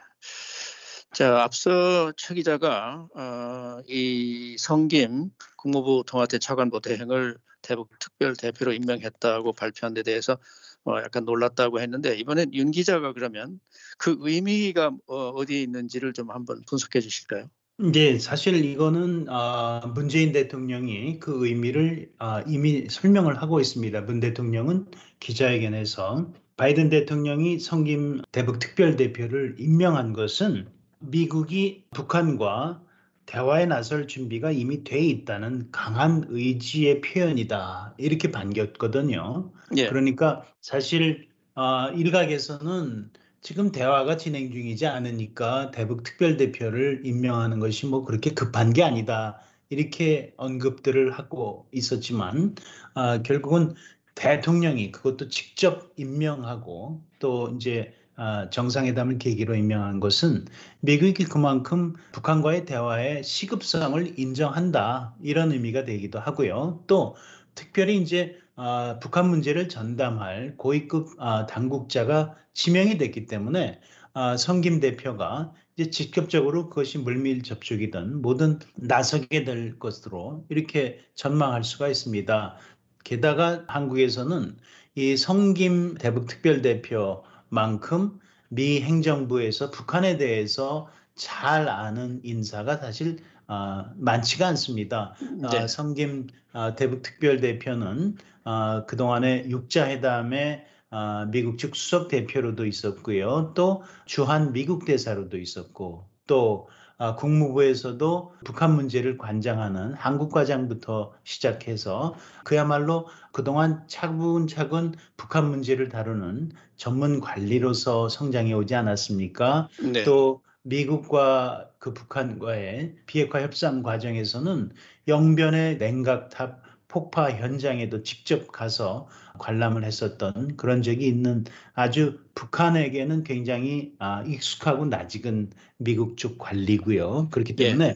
자, 1.12 1.42
앞서 1.42 2.11
최 2.16 2.35
기자가 2.35 3.07
어, 3.14 3.83
이 3.87 4.57
성김 4.59 5.31
국무부 5.57 6.05
통화대 6.07 6.38
차관보 6.38 6.81
대행을 6.81 7.37
대북 7.61 7.90
특별 7.98 8.35
대표로 8.35 8.72
임명했다고 8.72 9.53
발표한 9.53 9.92
데 9.92 10.03
대해서 10.03 10.38
어, 10.85 10.96
약간 11.05 11.27
놀랐다고 11.27 11.81
했는데 11.81 12.16
이번엔 12.16 12.55
윤 12.55 12.70
기자가 12.70 13.12
그러면 13.12 13.61
그 13.98 14.16
의미가 14.20 14.92
어, 15.07 15.29
어디에 15.29 15.61
있는지를 15.61 16.14
좀 16.14 16.31
한번 16.31 16.62
분석해 16.66 17.01
주실까요? 17.01 17.51
이제 17.85 18.18
사실 18.18 18.64
이거는 18.64 19.27
아, 19.29 19.92
문재인 19.94 20.33
대통령이 20.33 21.18
그 21.18 21.46
의미를 21.46 22.11
아, 22.18 22.42
이미 22.46 22.87
설명을 22.88 23.42
하고 23.42 23.61
있습니다. 23.61 24.01
문 24.01 24.20
대통령은 24.20 24.87
기자회견에서 25.20 26.33
바이든 26.57 26.88
대통령이 26.88 27.59
성김 27.59 28.22
대북 28.33 28.61
특별 28.61 28.96
대표를 28.96 29.57
임명한 29.59 30.14
것은 30.14 30.68
미국이 31.03 31.85
북한과 31.91 32.83
대화에 33.27 33.67
나설 33.67 34.07
준비가 34.09 34.51
이미 34.51 34.85
돼 34.85 34.99
있다는 34.99 35.71
강한 35.71 36.25
의지의 36.29 37.01
표현이다. 37.01 37.95
이렇게 37.99 38.31
반겼거든요. 38.31 39.53
예. 39.77 39.88
그러니까 39.88 40.45
사실 40.61 41.29
아, 41.55 41.93
일각에서는 41.95 43.11
지금 43.41 43.73
대화가 43.73 44.17
진행 44.17 44.53
중이지 44.53 44.87
않으니까 44.87 45.71
대북 45.73 46.05
특별대표를 46.05 47.03
임명하는 47.05 47.59
것이 47.59 47.87
뭐 47.87 48.05
그렇게 48.05 48.31
급한 48.31 48.73
게 48.73 48.83
아니다. 48.83 49.41
이렇게 49.69 50.35
언급들을 50.37 51.12
하고 51.12 51.67
있었지만 51.73 52.55
아, 52.95 53.23
결국은 53.23 53.75
대통령이 54.15 54.93
그것도 54.93 55.29
직접 55.29 55.93
임명하고 55.97 57.03
또 57.19 57.55
이제 57.57 57.95
아, 57.95 58.02
정상회담을 58.51 59.18
계기로 59.18 59.55
임명한 59.55 60.01
것은 60.01 60.46
미국이 60.81 61.25
그만큼 61.25 61.94
북한과의 62.12 62.66
대화의 62.66 63.25
시급성을 63.25 64.18
인정한다 64.18 65.14
이런 65.22 65.53
의미가 65.53 65.85
되기도 65.85 66.20
하고요. 66.20 66.85
또 66.87 67.16
특별히 67.55 67.96
이제 67.98 68.37
아, 68.55 68.98
북한 69.01 69.29
문제를 69.29 69.68
전담할 69.68 70.57
고위급 70.57 71.14
아, 71.18 71.46
당국자가 71.46 72.37
지명이 72.53 72.98
됐기 72.98 73.27
때문에 73.27 73.81
아, 74.12 74.37
성김 74.37 74.81
대표가 74.81 75.55
이제 75.77 75.88
직접적으로 75.90 76.68
그것이 76.68 76.98
물밀 76.98 77.42
접촉이든 77.42 78.20
뭐든 78.20 78.59
나서게 78.75 79.44
될 79.44 79.79
것으로 79.79 80.44
이렇게 80.51 81.01
전망할 81.14 81.64
수가 81.64 81.88
있습니다. 81.88 82.57
게다가 83.05 83.64
한국에서는 83.68 84.57
이 84.96 85.16
성김 85.16 85.94
대북 85.94 86.27
특별대표 86.27 87.25
만큼 87.53 88.19
미 88.49 88.81
행정부에서 88.81 89.71
북한에 89.71 90.17
대해서 90.17 90.88
잘 91.15 91.69
아는 91.69 92.21
인사가 92.25 92.79
사실 92.79 93.19
아, 93.47 93.93
많지가 93.97 94.49
않습니다. 94.49 95.15
네. 95.38 95.59
아, 95.59 95.67
성김 95.67 96.29
아, 96.53 96.75
대북 96.75 97.03
특별 97.03 97.41
대표는 97.41 98.17
아, 98.45 98.85
그동안에 98.87 99.49
육자 99.51 99.88
회담에 99.88 100.65
아, 100.88 101.29
미국 101.31 101.59
측 101.59 101.77
수석 101.77 102.09
대표로도 102.09 102.65
있었고요. 102.65 103.53
또 103.55 103.83
주한 104.07 104.53
미국 104.53 104.87
대사로도 104.87 105.37
있었고 105.37 106.07
또 106.27 106.69
아, 106.71 106.82
국무부에서도 107.17 108.33
북한 108.45 108.75
문제를 108.75 109.19
관장하는 109.19 109.95
한국과장부터 109.95 111.12
시작해서 111.25 112.15
그야말로 112.45 113.09
그동안 113.33 113.83
차근차근 113.88 114.95
북한 115.17 115.51
문제를 115.51 115.88
다루는 115.88 116.53
전문 116.77 117.21
관리로서 117.21 118.09
성장해 118.09 118.53
오지 118.53 118.75
않았습니까? 118.75 119.69
네. 119.93 120.05
또 120.05 120.43
미국과 120.62 121.71
그 121.79 121.93
북한과의 121.93 122.95
비핵화 123.07 123.43
협상 123.43 123.83
과정에서는 123.83 124.71
영변의 125.09 125.79
냉각탑 125.79 126.72
폭파 126.93 127.31
현장에도 127.33 128.03
직접 128.03 128.53
가서 128.53 129.09
관람을 129.39 129.83
했었던 129.85 130.57
그런 130.57 130.83
적이 130.83 131.07
있는 131.09 131.45
아주 131.73 132.21
북한에게는 132.35 133.25
굉장히 133.25 133.95
아, 133.99 134.23
익숙하고 134.27 134.85
낯익은 134.87 135.51
미국 135.79 136.17
쪽 136.19 136.39
관리고요. 136.39 137.31
그렇기 137.31 137.57
예. 137.61 137.65
때문에 137.65 137.95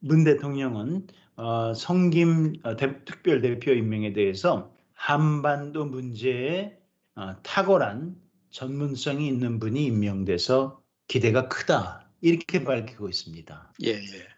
문 0.00 0.24
대통령은 0.24 1.08
어, 1.36 1.74
성김 1.74 2.54
어, 2.62 2.76
대- 2.76 3.04
특별 3.04 3.42
대표 3.42 3.72
임명에 3.72 4.12
대해서 4.12 4.72
한반도 4.94 5.84
문제에 5.84 6.78
어, 7.16 7.42
탁월한 7.42 8.16
전문성이 8.50 9.26
있는 9.26 9.58
분이 9.58 9.84
임명돼서 9.84 10.80
기대가 11.08 11.48
크다. 11.48 12.08
이렇게 12.20 12.64
밝히고 12.64 13.08
있습니다. 13.08 13.72
예, 13.84 13.90
예. 13.90 14.35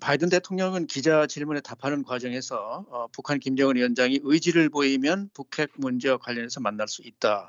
바이든 0.00 0.28
대통령은 0.30 0.86
기자 0.86 1.26
질문에 1.26 1.60
답하는 1.60 2.02
과정에서 2.02 2.86
어, 2.90 3.08
북한 3.12 3.38
김정은 3.38 3.76
위원장이 3.76 4.20
의지를 4.22 4.68
보이면 4.70 5.30
북핵 5.34 5.70
문제와 5.76 6.18
관련해서 6.18 6.60
만날 6.60 6.88
수 6.88 7.02
있다. 7.02 7.48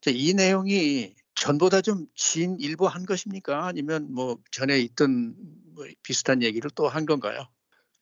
자, 0.00 0.10
이 0.12 0.34
내용이 0.34 1.14
전보다 1.34 1.80
좀 1.82 2.06
진일보한 2.14 3.06
것입니까? 3.06 3.66
아니면 3.66 4.12
뭐 4.12 4.38
전에 4.50 4.78
있던 4.80 5.34
뭐 5.74 5.86
비슷한 6.02 6.42
얘기를 6.42 6.70
또 6.74 6.88
한 6.88 7.06
건가요? 7.06 7.48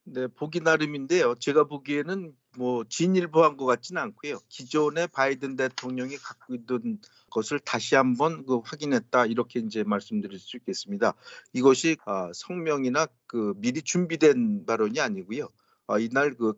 네, 0.04 0.28
보기 0.28 0.60
나름인데요. 0.60 1.34
제가 1.40 1.64
보기에는 1.64 2.32
뭐 2.56 2.84
진일보한 2.88 3.56
것 3.56 3.66
같지는 3.66 4.00
않고요. 4.02 4.38
기존의 4.48 5.08
바이든 5.08 5.56
대통령이 5.56 6.16
갖고 6.16 6.54
있던 6.54 6.98
것을 7.30 7.58
다시 7.60 7.94
한번 7.94 8.46
그 8.46 8.58
확인했다 8.64 9.26
이렇게 9.26 9.60
이제 9.60 9.84
말씀드릴 9.84 10.38
수 10.38 10.56
있겠습니다. 10.56 11.14
이것이 11.52 11.96
아, 12.04 12.30
성명이나 12.34 13.06
그 13.26 13.54
미리 13.56 13.82
준비된 13.82 14.66
발언이 14.66 15.00
아니고요. 15.00 15.48
아, 15.86 15.98
이날 15.98 16.34
그 16.34 16.54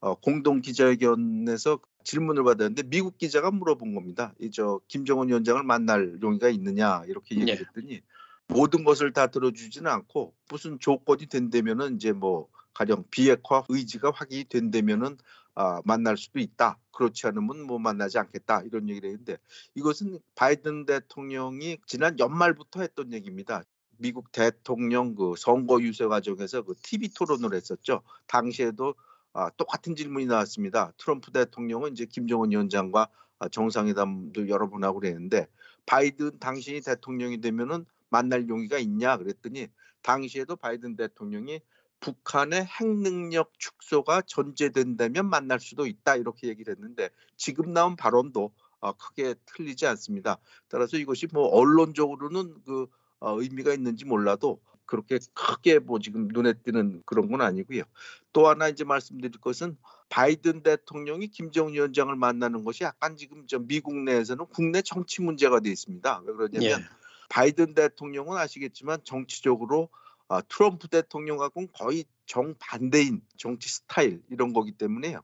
어, 0.00 0.14
공동 0.14 0.60
기자회견에서 0.60 1.78
질문을 2.04 2.44
받았는데 2.44 2.84
미국 2.84 3.18
기자가 3.18 3.50
물어본 3.50 3.94
겁니다. 3.94 4.34
이 4.40 4.50
저 4.50 4.80
김정은 4.88 5.28
위원장을 5.28 5.62
만날 5.62 6.18
용의가 6.22 6.48
있느냐 6.48 7.02
이렇게 7.06 7.34
네. 7.34 7.42
얘기했더니 7.42 8.00
모든 8.46 8.84
것을 8.84 9.12
다 9.12 9.28
들어주지는 9.28 9.90
않고 9.90 10.34
무슨 10.48 10.78
조건이 10.80 11.26
된다면은 11.26 11.96
이제 11.96 12.12
뭐 12.12 12.48
가령 12.74 13.04
비핵화 13.10 13.64
의지가 13.68 14.12
확인이 14.14 14.44
된다면은 14.44 15.18
아, 15.54 15.80
만날 15.84 16.16
수도 16.16 16.38
있다. 16.38 16.78
그렇지 16.92 17.26
않으면 17.26 17.62
뭐 17.62 17.78
만나지 17.78 18.18
않겠다. 18.18 18.62
이런 18.62 18.88
얘기를 18.88 19.10
했는데 19.10 19.38
이것은 19.74 20.18
바이든 20.34 20.86
대통령이 20.86 21.78
지난 21.86 22.18
연말부터 22.18 22.80
했던 22.80 23.12
얘기입니다. 23.12 23.62
미국 23.96 24.32
대통령 24.32 25.14
그 25.14 25.34
선거 25.36 25.80
유세 25.82 26.06
과정에서 26.06 26.62
그 26.62 26.74
TV 26.82 27.10
토론을 27.10 27.54
했었죠. 27.54 28.02
당시에도 28.26 28.94
아, 29.32 29.50
똑같은 29.50 29.94
질문이 29.94 30.26
나왔습니다. 30.26 30.92
트럼프 30.96 31.30
대통령은 31.30 31.92
이제 31.92 32.04
김정은 32.06 32.50
위원장과 32.50 33.08
아, 33.38 33.48
정상회담도 33.48 34.48
여러 34.48 34.68
번 34.68 34.84
하고 34.84 35.00
그랬는데 35.00 35.46
바이든 35.86 36.38
당신이 36.40 36.80
대통령이 36.80 37.40
되면은 37.40 37.84
만날 38.08 38.48
용의가 38.48 38.78
있냐 38.78 39.16
그랬더니 39.16 39.68
당시에도 40.02 40.56
바이든 40.56 40.96
대통령이 40.96 41.60
북한의 42.00 42.64
핵 42.64 42.88
능력 42.88 43.52
축소가 43.58 44.22
전제된다면 44.22 45.28
만날 45.28 45.60
수도 45.60 45.86
있다 45.86 46.16
이렇게 46.16 46.48
얘기를 46.48 46.74
했는데 46.74 47.10
지금 47.36 47.72
나온 47.72 47.96
발언도 47.96 48.52
어, 48.80 48.92
크게 48.92 49.34
틀리지 49.44 49.86
않습니다. 49.86 50.38
따라서 50.68 50.96
이것이 50.96 51.28
뭐 51.32 51.46
언론적으로는 51.48 52.62
그 52.64 52.86
어, 53.20 53.40
의미가 53.40 53.74
있는지 53.74 54.06
몰라도 54.06 54.60
그렇게 54.86 55.18
크게 55.34 55.78
뭐 55.78 55.98
지금 56.00 56.28
눈에 56.28 56.54
띄는 56.54 57.02
그런 57.06 57.30
건 57.30 57.42
아니고요. 57.42 57.84
또 58.32 58.48
하나 58.48 58.68
이제 58.68 58.82
말씀드릴 58.82 59.40
것은 59.40 59.76
바이든 60.08 60.62
대통령이 60.62 61.28
김정은 61.28 61.74
위원장을 61.74 62.14
만나는 62.16 62.64
것이 62.64 62.82
약간 62.82 63.16
지금 63.16 63.46
저 63.46 63.58
미국 63.60 63.96
내에서는 63.96 64.46
국내 64.46 64.82
정치 64.82 65.22
문제가 65.22 65.60
돼 65.60 65.70
있습니다. 65.70 66.22
왜 66.26 66.32
그러냐면 66.32 66.80
예. 66.80 66.84
바이든 67.28 67.74
대통령은 67.74 68.36
아시겠지만 68.36 69.00
정치적으로 69.04 69.90
아, 70.30 70.40
트럼프 70.42 70.86
대통령하고는 70.86 71.68
거의 71.74 72.04
정반대인 72.26 73.20
정치 73.36 73.68
스타일 73.68 74.22
이런 74.30 74.52
거기 74.52 74.70
때문에요. 74.70 75.22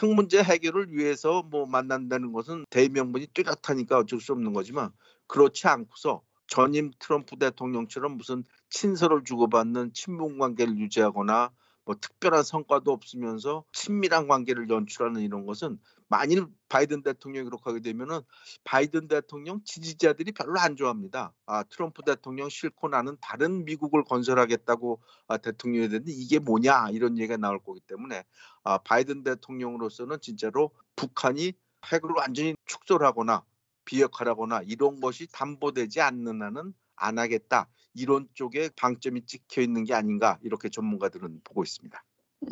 핵 0.00 0.14
문제 0.14 0.40
해결을 0.40 0.92
위해서 0.92 1.42
뭐 1.42 1.66
만난다는 1.66 2.32
것은 2.32 2.64
대명분이 2.70 3.26
뚜렷하니까 3.34 3.98
어쩔 3.98 4.20
수 4.20 4.32
없는 4.32 4.52
거지만 4.52 4.92
그렇지 5.26 5.66
않고서 5.66 6.22
전임 6.46 6.92
트럼프 7.00 7.36
대통령처럼 7.36 8.16
무슨 8.16 8.44
친서를 8.70 9.24
주고받는 9.24 9.92
친분 9.92 10.38
관계를 10.38 10.78
유지하거나 10.78 11.50
뭐 11.84 11.96
특별한 12.00 12.44
성과도 12.44 12.92
없으면서 12.92 13.64
친밀한 13.72 14.28
관계를 14.28 14.68
연출하는 14.70 15.22
이런 15.22 15.46
것은 15.46 15.80
만일 16.14 16.46
바이든 16.68 17.02
대통령이 17.02 17.44
그렇게 17.46 17.62
하게 17.64 17.80
되면은 17.80 18.20
바이든 18.62 19.08
대통령 19.08 19.64
지지자들이 19.64 20.30
별로 20.30 20.60
안 20.60 20.76
좋아합니다. 20.76 21.32
아 21.44 21.64
트럼프 21.64 22.02
대통령 22.02 22.48
싫고 22.48 22.86
나는 22.86 23.16
다른 23.20 23.64
미국을 23.64 24.04
건설하겠다고 24.04 25.02
아, 25.26 25.38
대통령이 25.38 25.88
됐는데 25.88 26.12
이게 26.12 26.38
뭐냐 26.38 26.90
이런 26.92 27.18
얘기가 27.18 27.36
나올 27.36 27.58
거기 27.58 27.80
때문에 27.80 28.22
아 28.62 28.78
바이든 28.78 29.24
대통령으로서는 29.24 30.20
진짜로 30.20 30.70
북한이 30.94 31.52
핵을 31.92 32.10
완전히 32.16 32.54
축소를 32.64 33.04
하거나 33.04 33.42
비핵화하거나 33.84 34.62
이런 34.66 35.00
것이 35.00 35.26
담보되지 35.32 36.00
않는 36.00 36.42
한은 36.42 36.74
안 36.94 37.18
하겠다 37.18 37.68
이런 37.92 38.28
쪽에 38.34 38.70
방점이 38.76 39.26
찍혀 39.26 39.62
있는 39.62 39.82
게 39.82 39.94
아닌가 39.94 40.38
이렇게 40.42 40.68
전문가들은 40.68 41.40
보고 41.42 41.64
있습니다. 41.64 42.04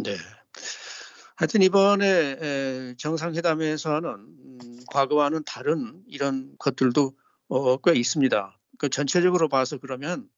네. 0.03 0.17
하여튼 1.43 1.61
이번에 1.63 2.07
에, 2.41 2.95
정상회담에서는 2.99 4.09
음, 4.09 4.81
과거와는 4.87 5.43
다른 5.45 6.01
이런 6.07 6.55
것들도 6.57 7.15
어, 7.49 7.77
꽤 7.79 7.99
있습니다. 7.99 8.61
그 8.79 8.89
전체적으로 8.89 9.49
봐서 9.49 9.77
그러면 9.79 10.29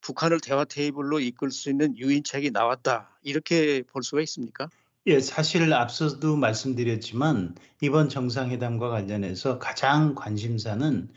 북한을 0.00 0.40
대화 0.40 0.64
테이블로 0.64 1.20
이끌 1.20 1.50
수 1.50 1.68
있는 1.68 1.94
유인책이 1.98 2.52
나왔다 2.52 3.18
이렇게 3.22 3.82
볼 3.82 4.02
수가 4.02 4.22
있습니까? 4.22 4.70
예, 5.06 5.20
사실 5.20 5.70
앞서도 5.70 6.36
말씀드렸지만 6.36 7.54
이번 7.82 8.08
정상회담과 8.08 8.88
관련해서 8.88 9.58
가장 9.58 10.14
관심사는 10.14 11.10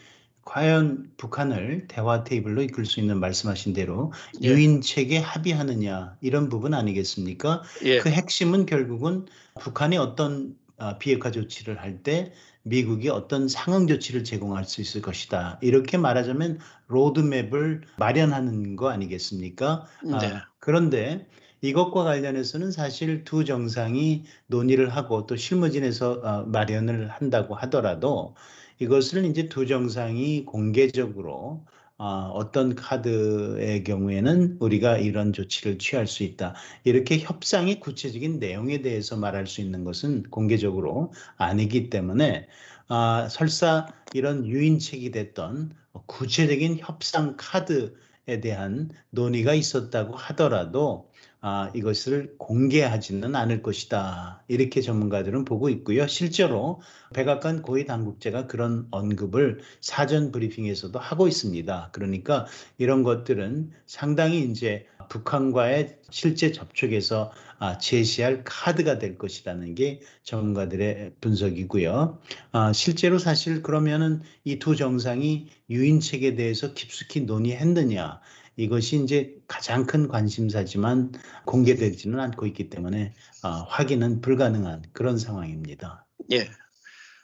과연 0.45 1.11
북한을 1.17 1.87
대화 1.87 2.23
테이블로 2.23 2.61
이끌 2.63 2.85
수 2.85 2.99
있는 2.99 3.19
말씀하신 3.19 3.73
대로 3.73 4.11
예. 4.43 4.49
유인책에 4.49 5.17
합의하느냐 5.17 6.17
이런 6.21 6.49
부분 6.49 6.73
아니겠습니까? 6.73 7.61
예. 7.83 7.99
그 7.99 8.09
핵심은 8.09 8.65
결국은 8.65 9.25
북한이 9.59 9.97
어떤 9.97 10.55
아, 10.77 10.97
비핵화 10.97 11.29
조치를 11.29 11.79
할 11.79 12.01
때 12.03 12.33
미국이 12.63 13.09
어떤 13.09 13.47
상응 13.47 13.87
조치를 13.87 14.23
제공할 14.23 14.65
수 14.65 14.81
있을 14.81 15.01
것이다. 15.01 15.57
이렇게 15.61 15.97
말하자면 15.97 16.59
로드맵을 16.87 17.81
마련하는 17.97 18.75
거 18.75 18.89
아니겠습니까? 18.89 19.85
아, 20.11 20.17
네. 20.19 20.33
그런데 20.59 21.27
이것과 21.61 22.03
관련해서는 22.03 22.71
사실 22.71 23.23
두 23.23 23.45
정상이 23.45 24.23
논의를 24.47 24.89
하고 24.89 25.25
또 25.27 25.35
실무진에서 25.35 26.11
어, 26.23 26.43
마련을 26.47 27.07
한다고 27.09 27.55
하더라도 27.55 28.35
이것을 28.81 29.25
이제 29.25 29.47
두 29.47 29.67
정상이 29.67 30.43
공개적으로 30.43 31.63
어, 31.99 32.31
어떤 32.33 32.73
카드의 32.73 33.83
경우에는 33.83 34.57
우리가 34.59 34.97
이런 34.97 35.33
조치를 35.33 35.77
취할 35.77 36.07
수 36.07 36.23
있다. 36.23 36.55
이렇게 36.83 37.19
협상의 37.19 37.79
구체적인 37.79 38.39
내용에 38.39 38.81
대해서 38.81 39.17
말할 39.17 39.45
수 39.45 39.61
있는 39.61 39.83
것은 39.83 40.23
공개적으로 40.31 41.13
아니기 41.37 41.91
때문에 41.91 42.47
아, 42.87 43.27
설사 43.29 43.85
이런 44.13 44.47
유인책이 44.47 45.11
됐던 45.11 45.73
구체적인 46.07 46.79
협상 46.79 47.35
카드에 47.37 48.41
대한 48.41 48.89
논의가 49.11 49.53
있었다고 49.53 50.15
하더라도 50.15 51.10
아, 51.43 51.71
이것을 51.73 52.35
공개하지는 52.37 53.35
않을 53.35 53.63
것이다. 53.63 54.43
이렇게 54.47 54.79
전문가들은 54.81 55.43
보고 55.43 55.69
있고요. 55.69 56.05
실제로 56.05 56.81
백악관 57.15 57.63
고위 57.63 57.85
당국자가 57.85 58.45
그런 58.45 58.87
언급을 58.91 59.61
사전 59.81 60.31
브리핑에서도 60.31 60.97
하고 60.99 61.27
있습니다. 61.27 61.89
그러니까 61.93 62.45
이런 62.77 63.01
것들은 63.01 63.71
상당히 63.87 64.43
이제 64.51 64.85
북한과의 65.09 65.97
실제 66.11 66.51
접촉에서 66.51 67.31
아, 67.57 67.77
제시할 67.79 68.43
카드가 68.45 68.99
될 68.99 69.17
것이라는 69.17 69.73
게 69.73 69.99
전문가들의 70.23 71.13
분석이고요. 71.21 72.19
아, 72.51 72.71
실제로 72.73 73.17
사실 73.17 73.63
그러면은 73.63 74.21
이 74.43 74.59
두 74.59 74.75
정상이 74.75 75.47
유인책에 75.71 76.35
대해서 76.35 76.73
깊숙이 76.75 77.21
논의했느냐 77.21 78.21
이것이 78.61 79.01
이제 79.03 79.35
가장 79.47 79.87
큰 79.87 80.07
관심사지만 80.07 81.13
공개되지는 81.45 82.19
않고 82.19 82.45
있기 82.45 82.69
때문에 82.69 83.15
아, 83.41 83.65
확인은 83.67 84.21
불가능한 84.21 84.83
그런 84.93 85.17
상황입니다. 85.17 86.05
예. 86.31 86.47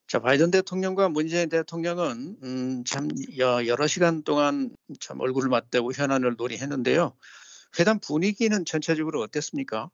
자, 0.07 0.19
바이든 0.19 0.49
대통령과 0.49 1.09
문재인 1.09 1.47
대통령은 1.49 2.37
음, 2.41 2.83
참 2.85 3.07
여- 3.37 3.67
여러 3.67 3.85
시간 3.85 4.23
동안 4.23 4.71
참 4.99 5.19
얼굴을 5.19 5.49
맞대고 5.49 5.91
현안을 5.93 6.35
논의했는데요. 6.37 7.13
회담 7.79 7.99
분위기는 7.99 8.65
전체적으로 8.65 9.21
어땠습니까? 9.21 9.91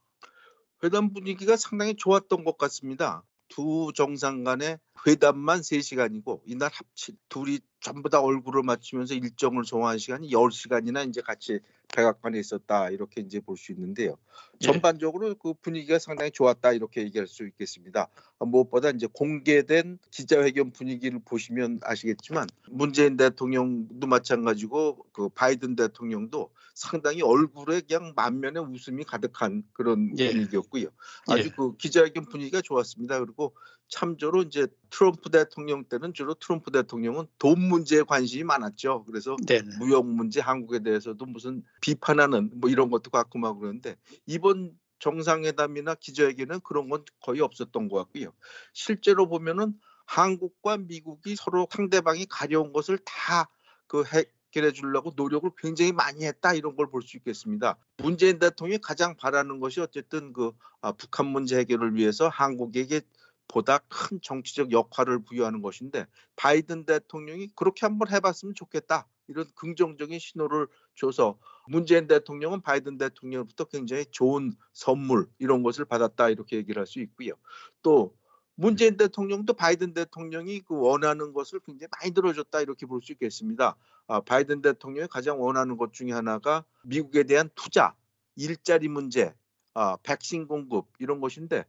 회담 0.83 1.11
분위기가 1.11 1.57
상당히 1.57 1.95
좋았던 1.97 2.45
것 2.45 2.57
같습니다. 2.57 3.23
두 3.49 3.91
정상 3.93 4.45
간의 4.45 4.77
회담만 5.05 5.61
3시간이고 5.61 6.41
이날 6.45 6.69
합치 6.71 7.15
둘이 7.29 7.59
전부 7.81 8.09
다 8.09 8.21
얼굴을 8.21 8.63
맞추면서 8.63 9.13
일정을 9.15 9.65
소화한 9.65 9.97
시간이 9.97 10.29
10시간이나 10.29 11.07
이제 11.07 11.21
같이 11.21 11.59
백악관에 11.93 12.39
있었다 12.39 12.89
이렇게 12.89 13.21
이제 13.21 13.39
볼 13.39 13.57
수 13.57 13.71
있는데요. 13.71 14.17
예. 14.61 14.65
전반적으로 14.65 15.35
그 15.35 15.53
분위기가 15.53 15.99
상당히 15.99 16.31
좋았다 16.31 16.73
이렇게 16.73 17.01
얘기할 17.01 17.27
수 17.27 17.45
있겠습니다. 17.45 18.07
아, 18.39 18.45
무엇보다 18.45 18.89
이제 18.89 19.07
공개된 19.11 19.99
기자회견 20.11 20.71
분위기를 20.71 21.19
보시면 21.23 21.79
아시겠지만 21.83 22.47
문재인 22.69 23.15
대통령도 23.15 24.07
마찬가지고 24.07 25.05
그 25.11 25.29
바이든 25.29 25.75
대통령도 25.75 26.51
상당히 26.73 27.21
얼굴에 27.21 27.81
그냥 27.81 28.13
만면에 28.15 28.59
웃음이 28.59 29.03
가득한 29.03 29.63
그런 29.73 30.13
예. 30.17 30.31
분위기였고요. 30.31 30.87
아주 31.27 31.47
예. 31.47 31.49
그 31.55 31.75
기자회견 31.77 32.25
분위기가 32.25 32.61
좋았습니다. 32.61 33.19
그리고 33.19 33.53
참조로 33.89 34.43
이제 34.43 34.67
트럼프 34.89 35.29
대통령 35.29 35.83
때는 35.85 36.13
주로 36.13 36.33
트럼프 36.33 36.71
대통령은 36.71 37.27
돈 37.37 37.59
문제에 37.59 38.03
관심이 38.03 38.43
많았죠. 38.43 39.05
그래서 39.05 39.35
네. 39.45 39.61
무역 39.79 40.07
문제 40.07 40.41
한국에 40.41 40.79
대해서도 40.79 41.25
무슨 41.25 41.63
비판하는 41.81 42.51
뭐 42.55 42.69
이런 42.69 42.89
것도 42.89 43.11
갖고 43.11 43.39
막 43.39 43.59
그러는데 43.59 43.95
이번 44.25 44.77
정상회담이나 44.99 45.95
기자회견은 45.95 46.61
그런 46.61 46.89
건 46.89 47.03
거의 47.21 47.41
없었던 47.41 47.89
것 47.89 47.97
같고요. 47.97 48.33
실제로 48.73 49.27
보면은 49.27 49.73
한국과 50.05 50.77
미국이 50.77 51.35
서로 51.35 51.67
상대방이 51.71 52.25
가려운 52.29 52.73
것을 52.73 52.97
다 53.05 53.47
그 53.93 54.03
해결해 54.05 54.71
주려고 54.73 55.11
노력을 55.15 55.47
굉장히 55.57 55.91
많이 55.91 56.25
했다 56.25 56.55
이런 56.55 56.75
걸 56.75 56.87
볼 56.89 57.03
수 57.03 57.15
있겠습니다. 57.17 57.77
문재인 57.97 58.39
대통령이 58.39 58.79
가장 58.81 59.15
바라는 59.15 59.59
것이 59.59 59.81
어쨌든 59.81 60.33
그 60.33 60.51
아, 60.81 60.91
북한 60.93 61.27
문제 61.27 61.57
해결을 61.59 61.93
위해서 61.95 62.27
한국에게 62.27 63.01
보다 63.47 63.79
큰 63.87 64.19
정치적 64.21 64.71
역할을 64.71 65.23
부여하는 65.23 65.61
것인데 65.61 66.05
바이든 66.35 66.85
대통령이 66.85 67.49
그렇게 67.55 67.85
한번 67.85 68.09
해봤으면 68.11 68.55
좋겠다 68.55 69.07
이런 69.27 69.45
긍정적인 69.55 70.19
신호를 70.19 70.67
줘서 70.95 71.37
문재인 71.67 72.07
대통령은 72.07 72.61
바이든 72.61 72.97
대통령으로부터 72.97 73.65
굉장히 73.65 74.05
좋은 74.11 74.53
선물 74.73 75.27
이런 75.39 75.63
것을 75.63 75.85
받았다 75.85 76.29
이렇게 76.29 76.57
얘기를 76.57 76.79
할 76.79 76.87
수 76.87 76.99
있고요. 76.99 77.33
또 77.81 78.15
문재인 78.55 78.97
대통령도 78.97 79.53
바이든 79.53 79.93
대통령이 79.93 80.61
그 80.61 80.77
원하는 80.77 81.33
것을 81.33 81.59
굉장히 81.61 81.89
많이 81.99 82.13
들어줬다 82.13 82.61
이렇게 82.61 82.85
볼 82.85 83.01
수 83.01 83.11
있겠습니다. 83.13 83.75
아, 84.07 84.19
바이든 84.21 84.61
대통령이 84.61 85.07
가장 85.07 85.41
원하는 85.41 85.77
것 85.77 85.93
중에 85.93 86.11
하나가 86.11 86.63
미국에 86.83 87.23
대한 87.23 87.49
투자, 87.55 87.95
일자리 88.35 88.87
문제, 88.89 89.33
아, 89.73 89.97
백신 90.03 90.47
공급 90.47 90.87
이런 90.99 91.19
것인데 91.21 91.65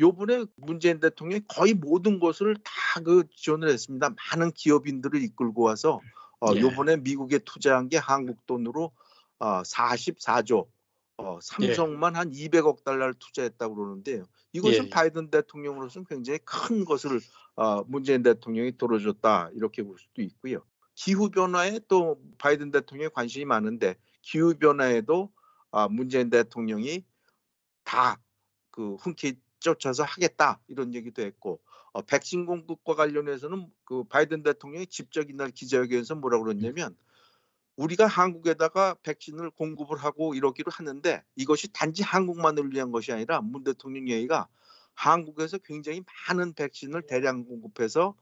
요번에 0.00 0.46
문재인 0.56 0.98
대통령이 0.98 1.42
거의 1.46 1.74
모든 1.74 2.18
것을 2.18 2.56
다 2.64 2.80
그 3.04 3.24
지원을 3.36 3.68
했습니다. 3.68 4.10
많은 4.32 4.50
기업인들을 4.50 5.22
이끌고 5.22 5.62
와서 5.62 6.00
어, 6.40 6.52
예. 6.56 6.60
요번에 6.60 6.96
미국에 6.96 7.38
투자한 7.38 7.88
게 7.88 7.98
한국 7.98 8.44
돈으로 8.46 8.90
어, 9.38 9.62
44조, 9.62 10.66
어, 11.18 11.38
삼성만 11.40 12.16
한 12.16 12.30
200억 12.30 12.82
달러를 12.82 13.14
투자했다고 13.14 13.74
그러는데요. 13.76 14.24
이것은 14.52 14.74
예, 14.74 14.86
예. 14.86 14.90
바이든 14.90 15.30
대통령으로서는 15.30 16.06
굉장히 16.08 16.40
큰 16.44 16.84
것을 16.84 17.20
어, 17.54 17.84
문재인 17.84 18.24
대통령이 18.24 18.76
들어줬다 18.76 19.50
이렇게 19.54 19.84
볼 19.84 19.96
수도 19.98 20.22
있고요. 20.22 20.64
기후 20.96 21.30
변화에 21.30 21.78
또 21.86 22.20
바이든 22.38 22.72
대통령이 22.72 23.10
관심이 23.14 23.44
많은데 23.44 23.94
기후 24.22 24.54
변화에도 24.58 25.30
아, 25.70 25.86
문재인 25.88 26.28
대통령이 26.28 27.04
다 27.84 28.18
그 28.70 28.94
흔쾌히 28.94 29.34
쫓아서 29.60 30.02
하겠다 30.02 30.60
이런 30.68 30.94
얘기도 30.94 31.22
했고 31.22 31.60
어, 31.92 32.02
백신 32.02 32.46
공급과 32.46 32.94
관련해서는 32.94 33.70
그 33.84 34.04
바이든 34.04 34.42
대통령이 34.42 34.86
직접 34.86 35.30
이날 35.30 35.50
기자회견에서 35.50 36.16
뭐라 36.16 36.38
그랬냐면 36.40 36.96
우리가 37.76 38.06
한국에다가 38.06 38.94
백신을 39.02 39.50
공급을 39.50 39.96
하고 39.96 40.34
이러기로 40.34 40.70
하는데 40.70 41.22
이것이 41.36 41.72
단지 41.72 42.02
한국만을 42.02 42.72
위한 42.72 42.92
것이 42.92 43.12
아니라 43.12 43.40
문 43.40 43.64
대통령 43.64 44.08
얘기가 44.08 44.48
한국에서 44.94 45.58
굉장히 45.58 46.02
많은 46.28 46.52
백신을 46.52 47.06
대량 47.06 47.44
공급해서 47.44 48.14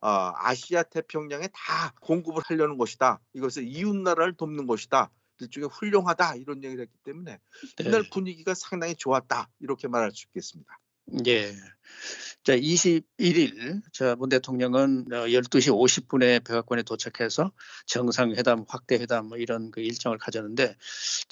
어, 0.00 0.32
아시아 0.36 0.82
태평양에 0.82 1.48
다 1.54 1.94
공급을 2.00 2.42
하려는 2.44 2.76
것이다. 2.76 3.20
이것을 3.32 3.64
이웃 3.66 3.96
나라를 3.96 4.34
돕는 4.34 4.66
것이다. 4.66 5.10
일종의 5.40 5.68
훌륭하다 5.72 6.36
이런 6.36 6.62
얘기를 6.62 6.82
했기 6.82 6.96
때문에 7.04 7.38
네. 7.78 7.84
이날 7.84 8.04
분위기가 8.12 8.54
상당히 8.54 8.94
좋았다 8.94 9.48
이렇게 9.60 9.88
말할 9.88 10.10
수 10.10 10.26
있겠습니다. 10.26 10.78
예. 11.26 11.52
자, 12.44 12.54
21일 12.56 13.82
자, 13.92 14.16
문 14.16 14.28
대통령은 14.28 15.06
어, 15.12 15.26
12시 15.32 15.70
50분에 15.72 16.44
백악관에 16.44 16.82
도착해서 16.82 17.52
정상회담, 17.86 18.66
확대회담 18.68 19.28
뭐 19.28 19.38
이런 19.38 19.70
그 19.70 19.80
일정을 19.80 20.18
가졌는데 20.18 20.76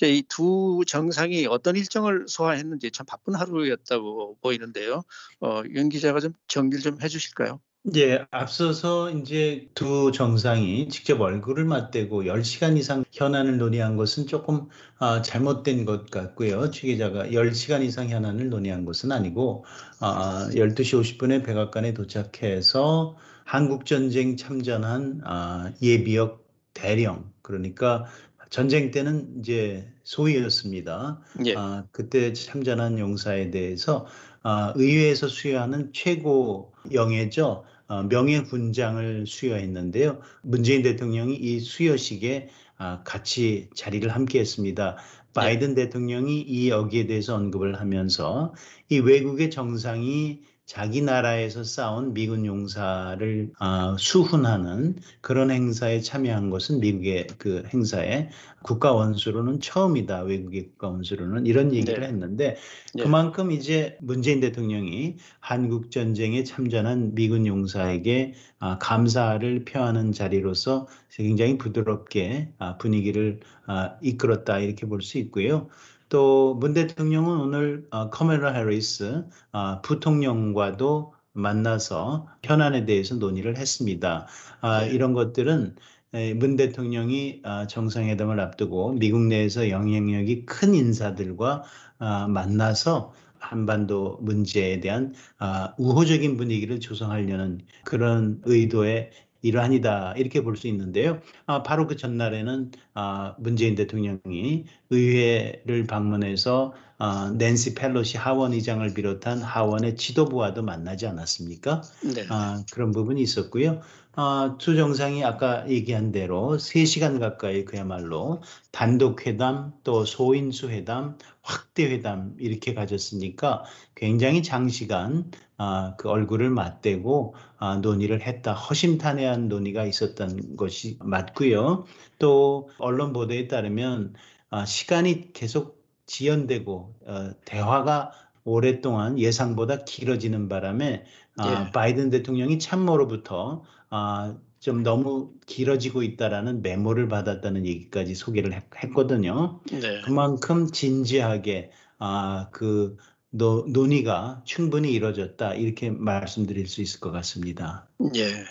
이 0.02 0.22
두 0.28 0.82
정상이 0.86 1.46
어떤 1.46 1.76
일정을 1.76 2.26
소화했는지 2.28 2.90
참 2.92 3.04
바쁜 3.06 3.34
하루였다고 3.34 4.38
보이는데요. 4.40 5.02
어, 5.40 5.62
윤 5.70 5.88
기자가 5.90 6.20
좀 6.20 6.32
정리를 6.48 6.82
좀 6.82 7.00
해주실까요? 7.02 7.60
예, 7.96 8.24
앞서서 8.30 9.10
이제 9.10 9.68
두 9.74 10.12
정상이 10.12 10.88
직접 10.88 11.20
얼굴을 11.20 11.64
맞대고 11.64 12.26
10시간 12.26 12.76
이상 12.76 13.04
현안을 13.10 13.58
논의한 13.58 13.96
것은 13.96 14.28
조금 14.28 14.68
아, 14.98 15.20
잘못된 15.20 15.84
것 15.84 16.08
같고요. 16.08 16.70
취 16.70 16.82
기자가 16.86 17.32
10시간 17.32 17.82
이상 17.82 18.08
현안을 18.08 18.50
논의한 18.50 18.84
것은 18.84 19.10
아니고 19.10 19.64
아, 19.98 20.48
12시 20.54 21.18
50분에 21.18 21.44
백악관에 21.44 21.92
도착해서 21.92 23.16
한국전쟁 23.44 24.36
참전한 24.36 25.20
아, 25.24 25.72
예비역 25.82 26.46
대령 26.74 27.32
그러니까 27.42 28.04
전쟁 28.48 28.92
때는 28.92 29.40
이제 29.40 29.92
소위였습니다. 30.04 31.20
예. 31.46 31.54
아, 31.56 31.84
그때 31.90 32.32
참전한 32.32 33.00
용사에 33.00 33.50
대해서 33.50 34.06
아, 34.44 34.72
의회에서 34.76 35.26
수여하는 35.26 35.92
최고 35.92 36.72
영예죠. 36.92 37.64
어, 37.88 38.02
명예 38.04 38.38
훈장을 38.38 39.26
수여했는데요. 39.26 40.20
문재인 40.42 40.82
대통령이 40.82 41.34
이 41.36 41.60
수여식에 41.60 42.48
아, 42.78 43.02
같이 43.04 43.68
자리를 43.74 44.08
함께 44.10 44.40
했습니다. 44.40 44.96
바이든 45.34 45.74
대통령이 45.74 46.40
이 46.40 46.68
여기에 46.68 47.06
대해서 47.06 47.36
언급을 47.36 47.80
하면서 47.80 48.54
이 48.88 48.98
외국의 48.98 49.50
정상이 49.50 50.40
자기 50.64 51.02
나라에서 51.02 51.64
싸운 51.64 52.14
미군 52.14 52.46
용사를 52.46 53.50
아, 53.58 53.96
수훈하는 53.98 54.96
그런 55.20 55.50
행사에 55.50 56.00
참여한 56.00 56.50
것은 56.50 56.80
미국의 56.80 57.26
그 57.36 57.64
행사에 57.72 58.28
국가 58.62 58.92
원수로는 58.92 59.60
처음이다. 59.60 60.22
외국의 60.22 60.68
국가 60.68 60.88
원수로는 60.88 61.46
이런 61.46 61.74
얘기를 61.74 62.00
네. 62.00 62.06
했는데 62.06 62.56
예. 62.96 63.02
그만큼 63.02 63.50
이제 63.50 63.98
문재인 64.00 64.40
대통령이 64.40 65.16
한국 65.40 65.90
전쟁에 65.90 66.44
참전한 66.44 67.14
미군 67.14 67.46
용사에게 67.46 68.34
아, 68.60 68.78
감사를 68.78 69.64
표하는 69.64 70.12
자리로서 70.12 70.86
굉장히 71.10 71.58
부드럽게 71.58 72.52
아, 72.58 72.76
분위기를 72.78 73.40
아, 73.66 73.96
이끌었다 74.00 74.60
이렇게 74.60 74.86
볼 74.86 75.02
수 75.02 75.18
있고요. 75.18 75.68
또 76.12 76.54
문 76.60 76.74
대통령은 76.74 77.40
오늘 77.40 77.86
어, 77.90 78.10
카멜라 78.10 78.52
해리스 78.52 79.24
아, 79.50 79.80
부통령과도 79.80 81.14
만나서 81.32 82.28
현안에 82.44 82.84
대해서 82.84 83.14
논의를 83.14 83.56
했습니다. 83.56 84.26
아, 84.60 84.82
네. 84.82 84.90
이런 84.90 85.14
것들은 85.14 85.74
에, 86.12 86.34
문 86.34 86.56
대통령이 86.56 87.40
아, 87.44 87.66
정상회담을 87.66 88.38
앞두고 88.40 88.92
미국 88.92 89.22
내에서 89.22 89.70
영향력이 89.70 90.44
큰 90.44 90.74
인사들과 90.74 91.64
아, 91.98 92.28
만나서 92.28 93.14
한반도 93.38 94.18
문제에 94.20 94.80
대한 94.80 95.14
아, 95.38 95.74
우호적인 95.78 96.36
분위기를 96.36 96.78
조성하려는 96.78 97.60
그런 97.84 98.42
의도의 98.44 99.10
일환이다 99.42 100.14
이렇게 100.16 100.42
볼 100.42 100.56
수 100.56 100.68
있는데요. 100.68 101.20
아, 101.46 101.62
바로 101.62 101.86
그 101.86 101.96
전날에는 101.96 102.70
아, 102.94 103.34
문재인 103.38 103.74
대통령이 103.74 104.64
의회를 104.90 105.86
방문해서 105.86 106.74
아, 106.98 107.34
낸시 107.36 107.74
펠로시 107.74 108.16
하원 108.16 108.52
의장을 108.52 108.94
비롯한 108.94 109.42
하원의 109.42 109.96
지도부와도 109.96 110.62
만나지 110.62 111.06
않았습니까? 111.06 111.82
네. 112.14 112.24
아, 112.30 112.64
그런 112.72 112.92
부분이 112.92 113.20
있었고요. 113.20 113.80
아, 114.14 114.56
두 114.58 114.76
정상이 114.76 115.24
아까 115.24 115.68
얘기한 115.68 116.12
대로 116.12 116.58
3시간 116.58 117.18
가까이 117.18 117.64
그야말로 117.64 118.42
단독 118.70 119.26
회담, 119.26 119.72
또 119.84 120.04
소인수 120.04 120.68
회담, 120.68 121.16
확대 121.40 121.84
회담 121.90 122.34
이렇게 122.38 122.74
가졌으니까 122.74 123.64
굉장히 123.94 124.42
장시간 124.42 125.30
아, 125.64 125.94
그 125.96 126.08
얼굴을 126.08 126.50
맞대고 126.50 127.36
아, 127.58 127.76
논의를 127.76 128.22
했다. 128.22 128.52
허심탄회한 128.52 129.48
논의가 129.48 129.84
있었던 129.84 130.56
것이 130.56 130.98
맞고요. 131.00 131.84
또 132.18 132.68
언론 132.78 133.12
보도에 133.12 133.46
따르면 133.46 134.14
아, 134.50 134.64
시간이 134.64 135.32
계속 135.32 135.80
지연되고 136.06 136.94
어, 137.06 137.30
대화가 137.44 138.10
오랫동안 138.42 139.20
예상보다 139.20 139.84
길어지는 139.84 140.48
바람에 140.48 141.04
아, 141.36 141.66
예. 141.68 141.70
바이든 141.70 142.10
대통령이 142.10 142.58
참모로부터 142.58 143.62
아, 143.88 144.34
좀 144.58 144.82
너무 144.82 145.30
길어지고 145.46 146.02
있다라는 146.02 146.62
메모를 146.62 147.06
받았다는 147.06 147.66
얘기까지 147.66 148.16
소개를 148.16 148.52
했, 148.52 148.64
했거든요. 148.82 149.60
네. 149.70 150.00
그만큼 150.04 150.66
진지하게 150.66 151.70
아, 152.00 152.48
그 152.50 152.96
노, 153.32 153.64
논의가 153.66 154.42
충분히 154.44 154.92
이루어졌다 154.92 155.54
이렇게 155.54 155.90
말씀드릴 155.90 156.66
수 156.68 156.82
있을 156.82 157.00
것 157.00 157.10
같습니다. 157.12 157.88
예. 158.14 158.44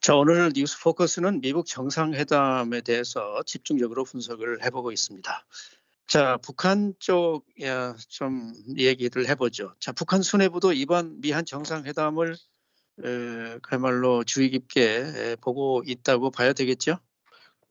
자, 0.00 0.16
오늘 0.16 0.50
뉴스 0.54 0.80
포커스는 0.82 1.40
미국 1.40 1.66
정상회담에 1.66 2.80
대해서 2.80 3.42
집중적으로 3.46 4.04
분석을 4.04 4.64
해보고 4.64 4.90
있습니다. 4.92 5.46
자, 6.08 6.36
북한 6.42 6.94
쪽 6.98 7.44
좀 8.08 8.52
얘기를 8.76 9.28
해보죠. 9.28 9.74
자, 9.78 9.92
북한 9.92 10.22
수뇌부도 10.22 10.72
이번 10.72 11.20
미한 11.20 11.44
정상회담을 11.44 12.34
에, 13.04 13.58
그야말로 13.62 14.24
주의 14.24 14.50
깊게 14.50 14.82
에, 14.82 15.36
보고 15.36 15.82
있다고 15.86 16.30
봐야 16.32 16.52
되겠죠? 16.52 16.98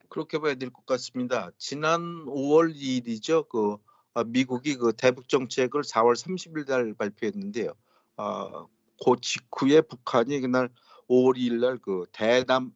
그렇게 0.07 0.39
봐야 0.39 0.55
될 0.55 0.69
것 0.71 0.85
같습니다. 0.85 1.51
지난 1.57 2.01
5월 2.25 2.73
2일이죠. 2.73 3.49
그 3.49 3.73
아, 3.73 3.88
미국이 4.23 4.75
그 4.75 4.93
대북 4.93 5.29
정책을 5.29 5.81
4월 5.81 6.15
30일 6.15 6.67
날 6.67 6.93
발표했는데요. 6.93 7.73
아, 8.17 8.65
그 9.03 9.15
직후에 9.21 9.81
북한이 9.81 10.39
그날 10.41 10.69
5월 11.07 11.37
2일 11.37 11.59
날 11.59 11.77
그 11.77 12.05
대담 12.11 12.73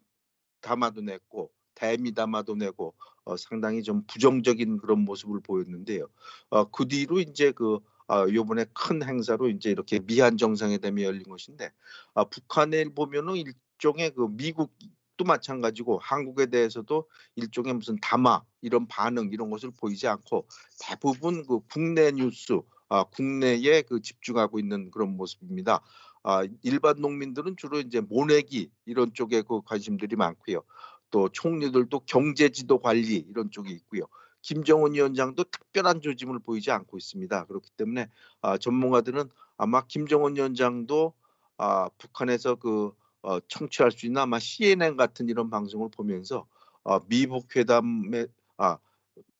담화도 0.61 1.01
냈고 1.01 1.51
대미 1.75 2.13
담화도 2.13 2.55
내고 2.55 2.95
어, 3.25 3.37
상당히 3.37 3.83
좀 3.83 4.03
부정적인 4.07 4.77
그런 4.77 4.99
모습을 4.99 5.41
보였는데요. 5.41 6.07
어, 6.49 6.65
그 6.65 6.87
뒤로 6.87 7.19
이제 7.19 7.51
그 7.51 7.79
아, 8.07 8.27
요번에 8.27 8.65
큰 8.73 9.01
행사로 9.01 9.49
이제 9.49 9.69
이렇게 9.69 9.99
미한 9.99 10.37
정상회담이 10.37 11.03
열린 11.03 11.23
것인데 11.23 11.71
아, 12.13 12.25
북한에 12.25 12.85
보면은 12.85 13.35
일종의 13.35 14.11
그 14.11 14.27
미국도 14.31 15.23
마찬가지고 15.25 15.99
한국에 15.99 16.47
대해서도 16.47 17.07
일종의 17.35 17.73
무슨 17.73 17.97
담화 18.01 18.43
이런 18.63 18.87
반응 18.87 19.29
이런 19.31 19.49
것을 19.49 19.71
보이지 19.71 20.07
않고 20.07 20.47
대부분 20.79 21.45
그 21.45 21.59
국내 21.71 22.11
뉴스 22.11 22.61
아, 22.89 23.03
국내에 23.03 23.81
그 23.83 24.01
집중하고 24.01 24.59
있는 24.59 24.91
그런 24.91 25.15
모습입니다. 25.17 25.81
아, 26.23 26.43
일반 26.61 27.01
농민들은 27.01 27.57
주로 27.57 27.79
이제 27.79 28.01
모내기 28.01 28.69
이런 28.85 29.13
쪽에 29.13 29.41
그 29.41 29.61
관심들이 29.61 30.15
많고요. 30.15 30.63
또 31.11 31.29
총리들도 31.29 31.99
경제지도 32.01 32.79
관리 32.79 33.17
이런 33.29 33.51
쪽이 33.51 33.71
있고요. 33.71 34.03
김정은 34.41 34.93
위원장도 34.93 35.45
특별한 35.45 36.01
조짐을 36.01 36.39
보이지 36.39 36.71
않고 36.71 36.97
있습니다. 36.97 37.45
그렇기 37.45 37.69
때문에 37.77 38.09
아, 38.41 38.57
전문가들은 38.57 39.29
아마 39.57 39.85
김정은 39.85 40.35
위원장도 40.35 41.13
아, 41.57 41.89
북한에서 41.97 42.55
그 42.55 42.91
어, 43.23 43.39
청취할 43.47 43.91
수 43.91 44.05
있는 44.05 44.21
아마 44.21 44.37
CNN 44.37 44.97
같은 44.97 45.29
이런 45.29 45.49
방송을 45.49 45.89
보면서 45.89 46.45
어, 46.83 46.99
미북 47.07 47.55
회담에 47.55 48.27
아 48.57 48.77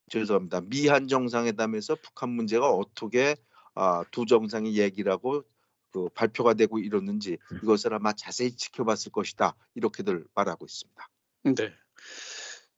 죄송합니다 0.10 0.62
미한 0.62 1.08
정상회담에서 1.08 1.96
북한 1.96 2.30
문제가 2.30 2.70
어떻게 2.70 3.36
아, 3.76 4.04
두 4.12 4.26
정상이 4.26 4.78
얘기를 4.78 5.12
하고 5.12 5.44
그 5.92 6.10
발표가 6.10 6.54
되고 6.54 6.80
이러는지 6.80 7.38
이것을 7.64 7.94
아마 7.94 8.14
자세히 8.14 8.52
지켜봤을 8.52 9.12
것이다 9.12 9.56
이렇게들 9.76 10.26
말하고 10.34 10.66
있습니다. 10.66 11.10
네. 11.44 11.74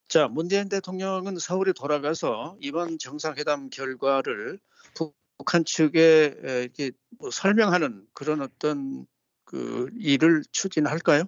자, 0.07 0.27
문재인 0.27 0.69
대통령은 0.69 1.39
서울에 1.39 1.71
돌아가서 1.73 2.57
이번 2.59 2.99
정상회담 2.99 3.69
결과를 3.69 4.59
북한 5.37 5.65
측에 5.65 6.35
에, 6.43 6.61
이렇게 6.63 6.91
뭐 7.17 7.31
설명하는 7.31 8.05
그런 8.13 8.41
어떤 8.41 9.05
그 9.45 9.89
일을 9.97 10.43
추진할까요? 10.51 11.23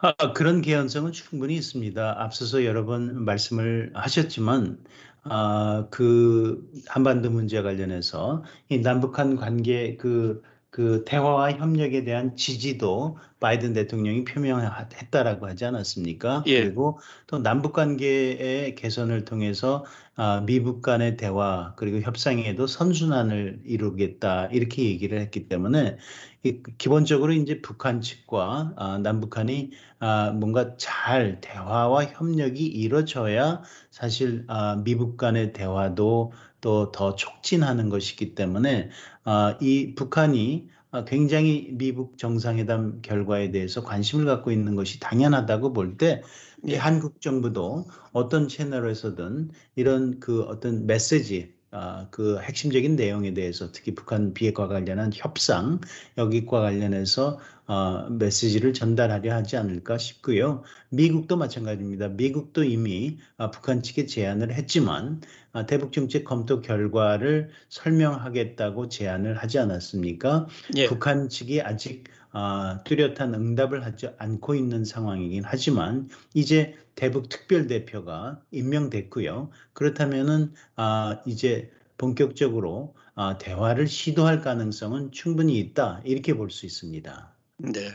아, 0.00 0.12
그런 0.32 0.60
개연성은 0.62 1.10
충분히 1.12 1.56
있습니다. 1.56 2.22
앞서서 2.22 2.64
여러 2.64 2.84
번 2.84 3.24
말씀을 3.24 3.90
하셨지만, 3.94 4.78
아, 5.24 5.88
그 5.90 6.70
한반도 6.86 7.30
문제 7.30 7.62
관련해서 7.62 8.44
이 8.68 8.78
남북한 8.78 9.34
관계 9.36 9.96
그, 9.96 10.42
그 10.78 11.04
대화와 11.04 11.52
협력에 11.54 12.04
대한 12.04 12.36
지지도 12.36 13.18
바이든 13.40 13.72
대통령이 13.72 14.24
표명했다라고 14.24 15.46
하지 15.48 15.64
않았습니까? 15.64 16.44
예. 16.46 16.54
그리고 16.54 17.00
또 17.26 17.38
남북 17.40 17.72
관계의 17.72 18.76
개선을 18.76 19.24
통해서 19.24 19.84
아, 20.14 20.40
미북 20.46 20.82
간의 20.82 21.16
대화 21.16 21.74
그리고 21.76 22.00
협상에도 22.00 22.68
선순환을 22.68 23.62
이루겠다 23.64 24.46
이렇게 24.46 24.84
얘기를 24.84 25.20
했기 25.20 25.48
때문에 25.48 25.96
이- 26.44 26.62
기본적으로 26.78 27.32
이제 27.32 27.60
북한 27.60 28.00
측과 28.00 28.74
아, 28.76 28.98
남북한이 28.98 29.72
아, 29.98 30.30
뭔가 30.32 30.76
잘 30.76 31.40
대화와 31.40 32.04
협력이 32.06 32.64
이루어져야 32.66 33.62
사실 33.90 34.44
아, 34.48 34.76
미북 34.84 35.16
간의 35.16 35.52
대화도 35.52 36.32
또 36.60 36.90
더 36.92 37.14
촉진하는 37.14 37.88
것이기 37.88 38.34
때문에 38.34 38.90
아, 39.24 39.56
이 39.60 39.94
북한이 39.94 40.68
아, 40.90 41.04
굉장히 41.04 41.68
미북 41.72 42.18
정상회담 42.18 43.02
결과에 43.02 43.50
대해서 43.50 43.82
관심을 43.82 44.24
갖고 44.24 44.50
있는 44.50 44.74
것이 44.74 45.00
당연하다고 45.00 45.72
볼때이 45.72 46.20
예. 46.68 46.76
한국 46.76 47.20
정부도 47.20 47.86
어떤 48.12 48.48
채널에서든 48.48 49.50
이런 49.76 50.18
그 50.20 50.42
어떤 50.42 50.86
메시지 50.86 51.54
아, 51.70 52.06
그 52.10 52.38
핵심적인 52.40 52.96
내용에 52.96 53.34
대해서 53.34 53.70
특히 53.72 53.94
북한 53.94 54.32
비핵화 54.32 54.68
관련한 54.68 55.10
협상 55.14 55.80
여기과 56.16 56.60
관련해서 56.60 57.38
어, 57.66 58.08
메시지를 58.08 58.72
전달하려 58.72 59.34
하지 59.34 59.58
않을까 59.58 59.98
싶고요. 59.98 60.62
미국도 60.88 61.36
마찬가지입니다. 61.36 62.08
미국도 62.08 62.64
이미 62.64 63.18
아, 63.36 63.50
북한 63.50 63.82
측에 63.82 64.06
제안을 64.06 64.54
했지만 64.54 65.20
아, 65.52 65.66
대북 65.66 65.92
정책 65.92 66.24
검토 66.24 66.62
결과를 66.62 67.50
설명하겠다고 67.68 68.88
제안을 68.88 69.36
하지 69.36 69.58
않았습니까? 69.58 70.46
예. 70.76 70.86
북한 70.86 71.28
측이 71.28 71.60
아직 71.60 72.04
아, 72.30 72.80
뚜렷한 72.84 73.34
응답을 73.34 73.84
하지 73.84 74.08
않고 74.18 74.54
있는 74.54 74.84
상황이긴 74.84 75.44
하지만 75.44 76.08
이제 76.34 76.76
대북 76.94 77.28
특별 77.28 77.66
대표가 77.66 78.42
임명됐고요. 78.50 79.50
그렇다면은 79.72 80.52
아, 80.76 81.20
이제 81.26 81.70
본격적으로 81.96 82.94
아, 83.14 83.38
대화를 83.38 83.86
시도할 83.88 84.40
가능성은 84.42 85.12
충분히 85.12 85.58
있다 85.58 86.02
이렇게 86.04 86.34
볼 86.34 86.50
수 86.50 86.66
있습니다. 86.66 87.34
네. 87.58 87.90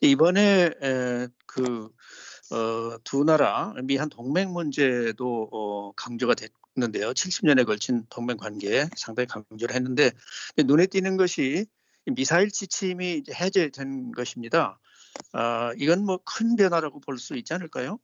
이번에 0.00 0.70
에, 0.82 1.28
그, 1.46 1.90
어, 2.50 2.98
두 3.04 3.24
나라 3.24 3.74
미한 3.84 4.08
동맹 4.08 4.52
문제도 4.52 5.48
어, 5.52 5.92
강조가 5.92 6.34
됐 6.34 6.50
는데요. 6.76 7.12
70년에 7.12 7.64
걸친 7.66 8.04
동맹 8.10 8.36
관계 8.36 8.88
상당히 8.96 9.28
강조를 9.28 9.76
했는데 9.76 10.10
눈에 10.66 10.86
띄는 10.86 11.16
것이 11.16 11.66
이 11.66 11.66
미사일 12.06 12.50
지침이 12.50 13.22
해제된 13.30 14.12
것입니다. 14.12 14.78
아, 15.32 15.72
이건 15.78 16.04
뭐 16.04 16.18
큰 16.24 16.56
변화라고 16.56 17.00
볼 17.00 17.18
수 17.18 17.36
있지 17.36 17.54
않을까요? 17.54 17.98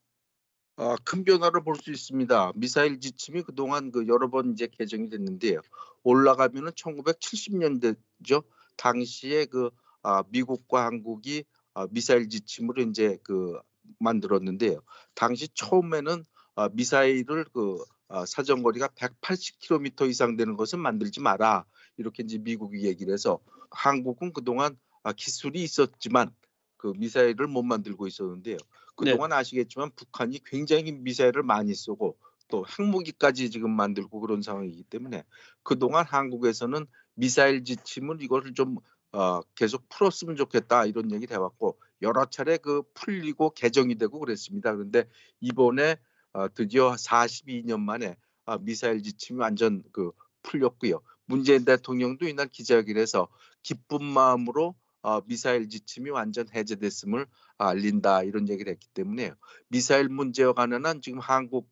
아, 0.77 0.97
큰 1.05 1.25
변화를 1.25 1.63
볼 1.63 1.77
수 1.77 1.91
있습니다. 1.91 2.53
미사일 2.57 3.01
지침이 3.01 3.43
그동안 3.43 3.91
그 3.93 4.07
여러 4.09 4.31
번 4.31 4.53
이제 4.53 4.67
개정이 4.67 5.11
됐는데요. 5.11 5.61
올라가면은 6.03 6.73
1970년대죠. 6.73 8.45
당시에 8.77 9.45
그 9.47 9.71
아, 10.03 10.23
미국과 10.31 10.87
한국이 10.87 11.45
아, 11.75 11.87
미사일 11.91 12.29
지침으로 12.31 12.83
이제 12.83 13.19
그 13.23 13.59
만들었는데요. 13.99 14.81
당시 15.15 15.49
처음에는 15.55 16.25
아, 16.55 16.69
미사일을 16.73 17.45
그 17.53 17.79
아, 18.09 18.25
사정거리가 18.25 18.89
180km 18.89 20.09
이상 20.09 20.37
되는 20.37 20.57
것은 20.57 20.79
만들지 20.81 21.21
마라 21.21 21.67
이렇게 21.99 22.23
이제 22.23 22.39
미국이 22.39 22.85
얘기를 22.85 23.13
해서 23.13 23.39
한국은 23.71 24.33
그동안 24.33 24.77
아, 25.03 25.13
기술이 25.13 25.63
있었지만 25.63 26.35
그 26.77 26.93
미사일을 26.97 27.47
못 27.47 27.63
만들고 27.63 28.07
있었는데요. 28.07 28.57
그동안 28.97 29.33
아시겠지만 29.33 29.91
북한이 29.97 30.41
굉장히 30.45 30.93
미사일을 30.93 31.43
많이 31.43 31.75
쏘고 31.75 32.19
또 32.49 32.67
핵무기까지 32.67 33.51
지금 33.51 33.71
만들고 33.71 34.21
그런 34.21 34.43
상황이기 34.43 34.83
때문에 34.85 35.25
그동안 35.63 36.05
한국에서는 36.05 36.87
미사일 37.15 37.65
지침을 37.65 38.23
이거를 38.23 38.53
좀 38.55 38.77
어, 39.13 39.41
계속 39.55 39.89
풀었으면 39.89 40.37
좋겠다 40.37 40.87
이런 40.87 41.11
얘기를 41.13 41.35
해왔고 41.35 41.79
여러 42.03 42.25
차례 42.27 42.57
그 42.57 42.83
풀리고 42.95 43.51
개정이 43.51 43.97
되고 43.97 44.19
그랬습니다. 44.19 44.75
그런데 44.75 45.05
이번에 45.41 45.97
어, 46.33 46.53
드디어 46.53 46.93
42년 46.93 47.81
만에 47.81 48.17
아, 48.45 48.59
미사일 48.59 49.03
지침이 49.03 49.39
완전 49.39 49.83
그 49.93 50.13
풀렸고요. 50.43 51.01
문재인 51.27 51.65
대통령도 51.65 52.27
이날 52.27 52.49
기자회견에서 52.49 53.29
기쁜 53.63 54.05
마음으로 54.05 54.75
어, 55.03 55.21
미사일 55.23 55.69
지침이 55.69 56.11
완전 56.11 56.47
해제됐음을 56.55 57.27
알린다 57.59 58.23
이런 58.23 58.49
얘기를 58.49 58.73
했기 58.73 58.89
때문에 58.89 59.33
미사일 59.69 60.09
문제와 60.09 60.53
관련한 60.53 61.01
지금 61.01 61.19
한국 61.19 61.69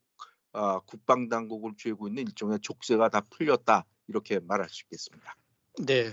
어, 0.51 0.79
국방 0.81 1.29
당국을 1.29 1.73
쥐고 1.77 2.07
있는 2.07 2.23
일종의 2.23 2.59
족쇄가 2.61 3.09
다 3.09 3.21
풀렸다 3.21 3.85
이렇게 4.07 4.39
말할 4.39 4.67
수 4.69 4.83
있겠습니다. 4.85 5.35
네. 5.85 6.11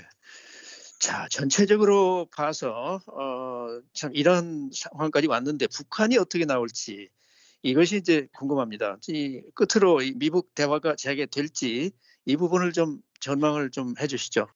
자, 0.98 1.26
전체적으로 1.30 2.26
봐서 2.34 3.00
어, 3.06 3.80
참 3.92 4.10
이런 4.14 4.70
상황까지 4.72 5.26
왔는데 5.26 5.66
북한이 5.68 6.18
어떻게 6.18 6.44
나올지 6.44 7.08
이것이 7.62 7.96
이제 7.96 8.28
궁금합니다. 8.34 8.98
이 9.08 9.42
끝으로 9.54 10.02
이 10.02 10.12
미북 10.16 10.54
대화가 10.54 10.94
재개될지 10.96 11.92
이 12.26 12.36
부분을 12.36 12.72
좀 12.72 13.00
전망을 13.20 13.70
좀 13.70 13.94
해주시죠. 13.98 14.46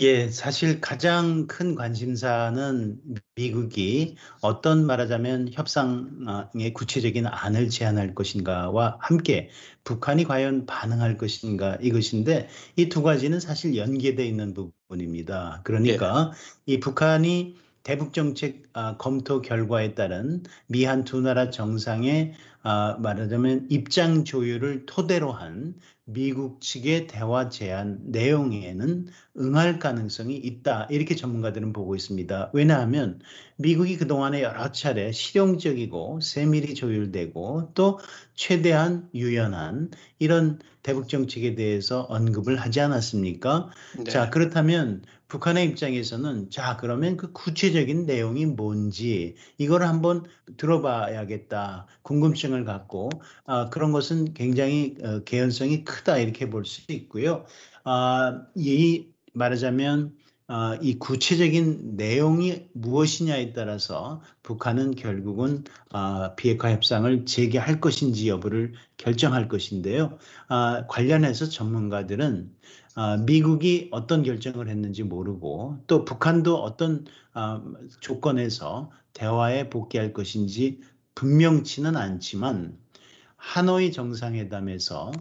예, 0.00 0.28
사실 0.28 0.80
가장 0.80 1.46
큰 1.46 1.76
관심사는 1.76 3.00
미국이 3.36 4.16
어떤 4.40 4.84
말하자면 4.86 5.50
협상의 5.52 6.72
구체적인 6.74 7.26
안을 7.28 7.68
제안할 7.68 8.12
것인가와 8.12 8.98
함께 9.00 9.50
북한이 9.84 10.24
과연 10.24 10.66
반응할 10.66 11.16
것인가 11.16 11.76
이것인데 11.80 12.48
이 12.76 12.88
두 12.88 13.02
가지는 13.04 13.38
사실 13.38 13.76
연계되어 13.76 14.26
있는 14.26 14.52
부분입니다. 14.52 15.60
그러니까 15.62 16.32
이 16.66 16.80
북한이 16.80 17.56
대북 17.84 18.12
정책 18.14 18.64
아, 18.72 18.96
검토 18.96 19.42
결과에 19.42 19.94
따른 19.94 20.42
미한 20.66 21.04
두 21.04 21.20
나라 21.20 21.50
정상의 21.50 22.32
아, 22.66 22.96
말하자면 22.98 23.66
입장 23.68 24.24
조율을 24.24 24.86
토대로 24.86 25.32
한 25.32 25.74
미국 26.06 26.62
측의 26.62 27.08
대화 27.08 27.50
제안 27.50 27.98
내용에는 28.04 29.06
응할 29.38 29.78
가능성이 29.78 30.36
있다. 30.36 30.88
이렇게 30.90 31.14
전문가들은 31.14 31.74
보고 31.74 31.94
있습니다. 31.94 32.52
왜냐하면 32.54 33.20
미국이 33.56 33.98
그동안에 33.98 34.42
여러 34.42 34.72
차례 34.72 35.12
실용적이고 35.12 36.20
세밀히 36.20 36.74
조율되고 36.74 37.72
또 37.74 38.00
최대한 38.34 39.10
유연한 39.14 39.90
이런 40.18 40.58
대북 40.82 41.08
정책에 41.08 41.54
대해서 41.54 42.00
언급을 42.08 42.56
하지 42.56 42.80
않았습니까? 42.80 43.70
네. 43.98 44.10
자, 44.10 44.30
그렇다면 44.30 45.02
북한의 45.28 45.66
입장에서는 45.66 46.50
자, 46.50 46.76
그러면 46.76 47.16
그 47.16 47.32
구체적인 47.32 48.06
내용이 48.06 48.46
뭔지 48.46 49.34
이걸 49.58 49.82
한번 49.82 50.24
들어봐야겠다. 50.56 51.86
궁금증을 52.02 52.64
갖고 52.64 53.10
아, 53.46 53.68
그런 53.70 53.92
것은 53.92 54.34
굉장히 54.34 54.96
어, 55.02 55.20
개연성이 55.24 55.84
크다 55.84 56.18
이렇게 56.18 56.50
볼 56.50 56.64
수 56.64 56.82
있고요. 56.92 57.46
아, 57.84 58.42
이 58.54 59.08
말하자면 59.32 60.16
아, 60.46 60.76
이 60.82 60.98
구체적인 60.98 61.96
내용이 61.96 62.68
무엇이냐에 62.74 63.54
따라서 63.54 64.20
북한은 64.42 64.94
결국은 64.94 65.64
아, 65.90 66.34
비핵화 66.36 66.70
협상을 66.70 67.24
재개할 67.24 67.80
것인지 67.80 68.28
여부를 68.28 68.74
결정할 68.98 69.48
것인데요. 69.48 70.18
아, 70.48 70.86
관련해서 70.88 71.46
전문가들은 71.48 72.52
아, 72.94 73.16
미국이 73.16 73.88
어떤 73.92 74.22
결정을 74.22 74.68
했는지 74.68 75.02
모르고 75.02 75.78
또 75.86 76.04
북한도 76.04 76.62
어떤 76.62 77.04
아, 77.32 77.62
조건에서 78.00 78.90
대화에 79.12 79.68
복귀할 79.68 80.12
것인지 80.12 80.80
분명치는 81.14 81.96
않지만 81.96 82.78
하노이 83.36 83.92
정상회담에서 83.92 85.12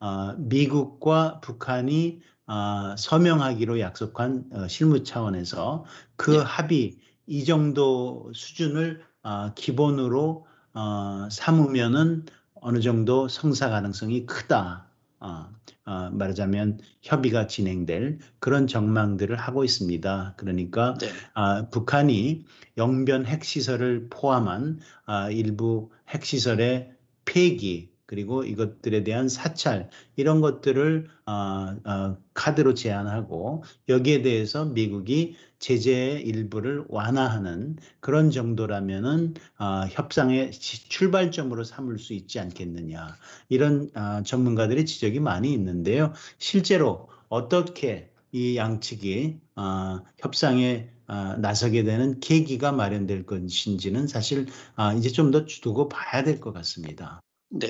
아, 0.00 0.36
미국과 0.38 1.40
북한이 1.40 2.20
아, 2.46 2.94
서명하기로 2.98 3.80
약속한 3.80 4.44
어, 4.52 4.68
실무 4.68 5.04
차원에서 5.04 5.84
그 6.16 6.34
예. 6.34 6.38
합의 6.38 6.98
이 7.26 7.44
정도 7.44 8.30
수준을 8.34 9.02
아, 9.22 9.52
기본으로 9.54 10.46
어, 10.74 11.28
삼으면은 11.30 12.26
어느 12.54 12.80
정도 12.80 13.28
성사 13.28 13.70
가능성이 13.70 14.26
크다. 14.26 14.86
아, 15.20 15.50
아, 15.84 16.10
말하자면 16.12 16.78
협의가 17.00 17.46
진행될 17.46 18.18
그런 18.38 18.66
전망들을 18.66 19.34
하고 19.36 19.64
있습니다. 19.64 20.34
그러니까 20.36 20.94
네. 21.00 21.08
아, 21.34 21.68
북한이 21.70 22.44
영변 22.78 23.26
핵시설을 23.26 24.08
포함한 24.08 24.78
아, 25.06 25.30
일부 25.30 25.90
핵시설의 26.08 26.92
폐기 27.24 27.91
그리고 28.12 28.44
이것들에 28.44 29.04
대한 29.04 29.30
사찰 29.30 29.88
이런 30.16 30.42
것들을 30.42 31.08
아, 31.24 31.78
아, 31.84 32.16
카드로 32.34 32.74
제안하고 32.74 33.64
여기에 33.88 34.20
대해서 34.20 34.66
미국이 34.66 35.34
제재의 35.60 36.20
일부를 36.20 36.84
완화하는 36.90 37.78
그런 38.00 38.30
정도라면은 38.30 39.32
아, 39.56 39.86
협상의 39.90 40.50
지- 40.52 40.86
출발점으로 40.90 41.64
삼을 41.64 41.98
수 41.98 42.12
있지 42.12 42.38
않겠느냐 42.38 43.16
이런 43.48 43.88
아, 43.94 44.22
전문가들의 44.22 44.84
지적이 44.84 45.20
많이 45.20 45.50
있는데요. 45.54 46.12
실제로 46.36 47.08
어떻게 47.30 48.10
이 48.30 48.58
양측이 48.58 49.40
아, 49.54 50.02
협상에 50.18 50.90
아, 51.06 51.36
나서게 51.40 51.82
되는 51.84 52.20
계기가 52.20 52.72
마련될 52.72 53.24
것인지는 53.24 54.06
사실 54.06 54.46
아, 54.76 54.92
이제 54.92 55.08
좀 55.08 55.30
더 55.30 55.46
두고 55.46 55.88
봐야 55.88 56.22
될 56.24 56.40
것 56.40 56.52
같습니다. 56.52 57.20
네. 57.50 57.68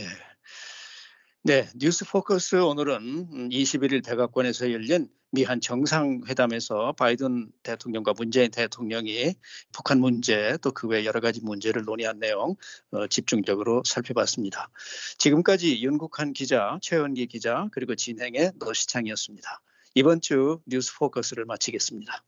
네, 1.44 1.68
뉴스 1.74 2.04
포커스 2.04 2.56
오늘은 2.56 3.48
21일 3.50 4.04
백악관에서 4.04 4.70
열린 4.70 5.08
미한 5.32 5.60
정상회담에서 5.60 6.92
바이든 6.92 7.50
대통령과 7.64 8.12
문재인 8.14 8.50
대통령이 8.52 9.34
북한 9.72 9.98
문제 9.98 10.56
또 10.62 10.70
그 10.70 10.86
외 10.86 11.04
여러 11.04 11.18
가지 11.20 11.40
문제를 11.40 11.82
논의한 11.84 12.20
내용 12.20 12.54
어, 12.92 13.08
집중적으로 13.08 13.82
살펴봤습니다. 13.84 14.70
지금까지 15.18 15.82
윤국한 15.82 16.32
기자, 16.32 16.78
최원기 16.80 17.26
기자 17.26 17.68
그리고 17.72 17.96
진행의 17.96 18.52
노시창이었습니다. 18.60 19.60
이번 19.96 20.20
주 20.20 20.60
뉴스 20.66 20.96
포커스를 20.96 21.44
마치겠습니다. 21.46 22.22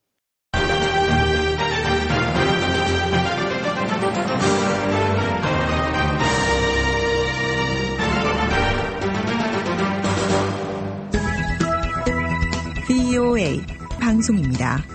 VOA 13.24 13.58
방송입니다. 13.98 14.93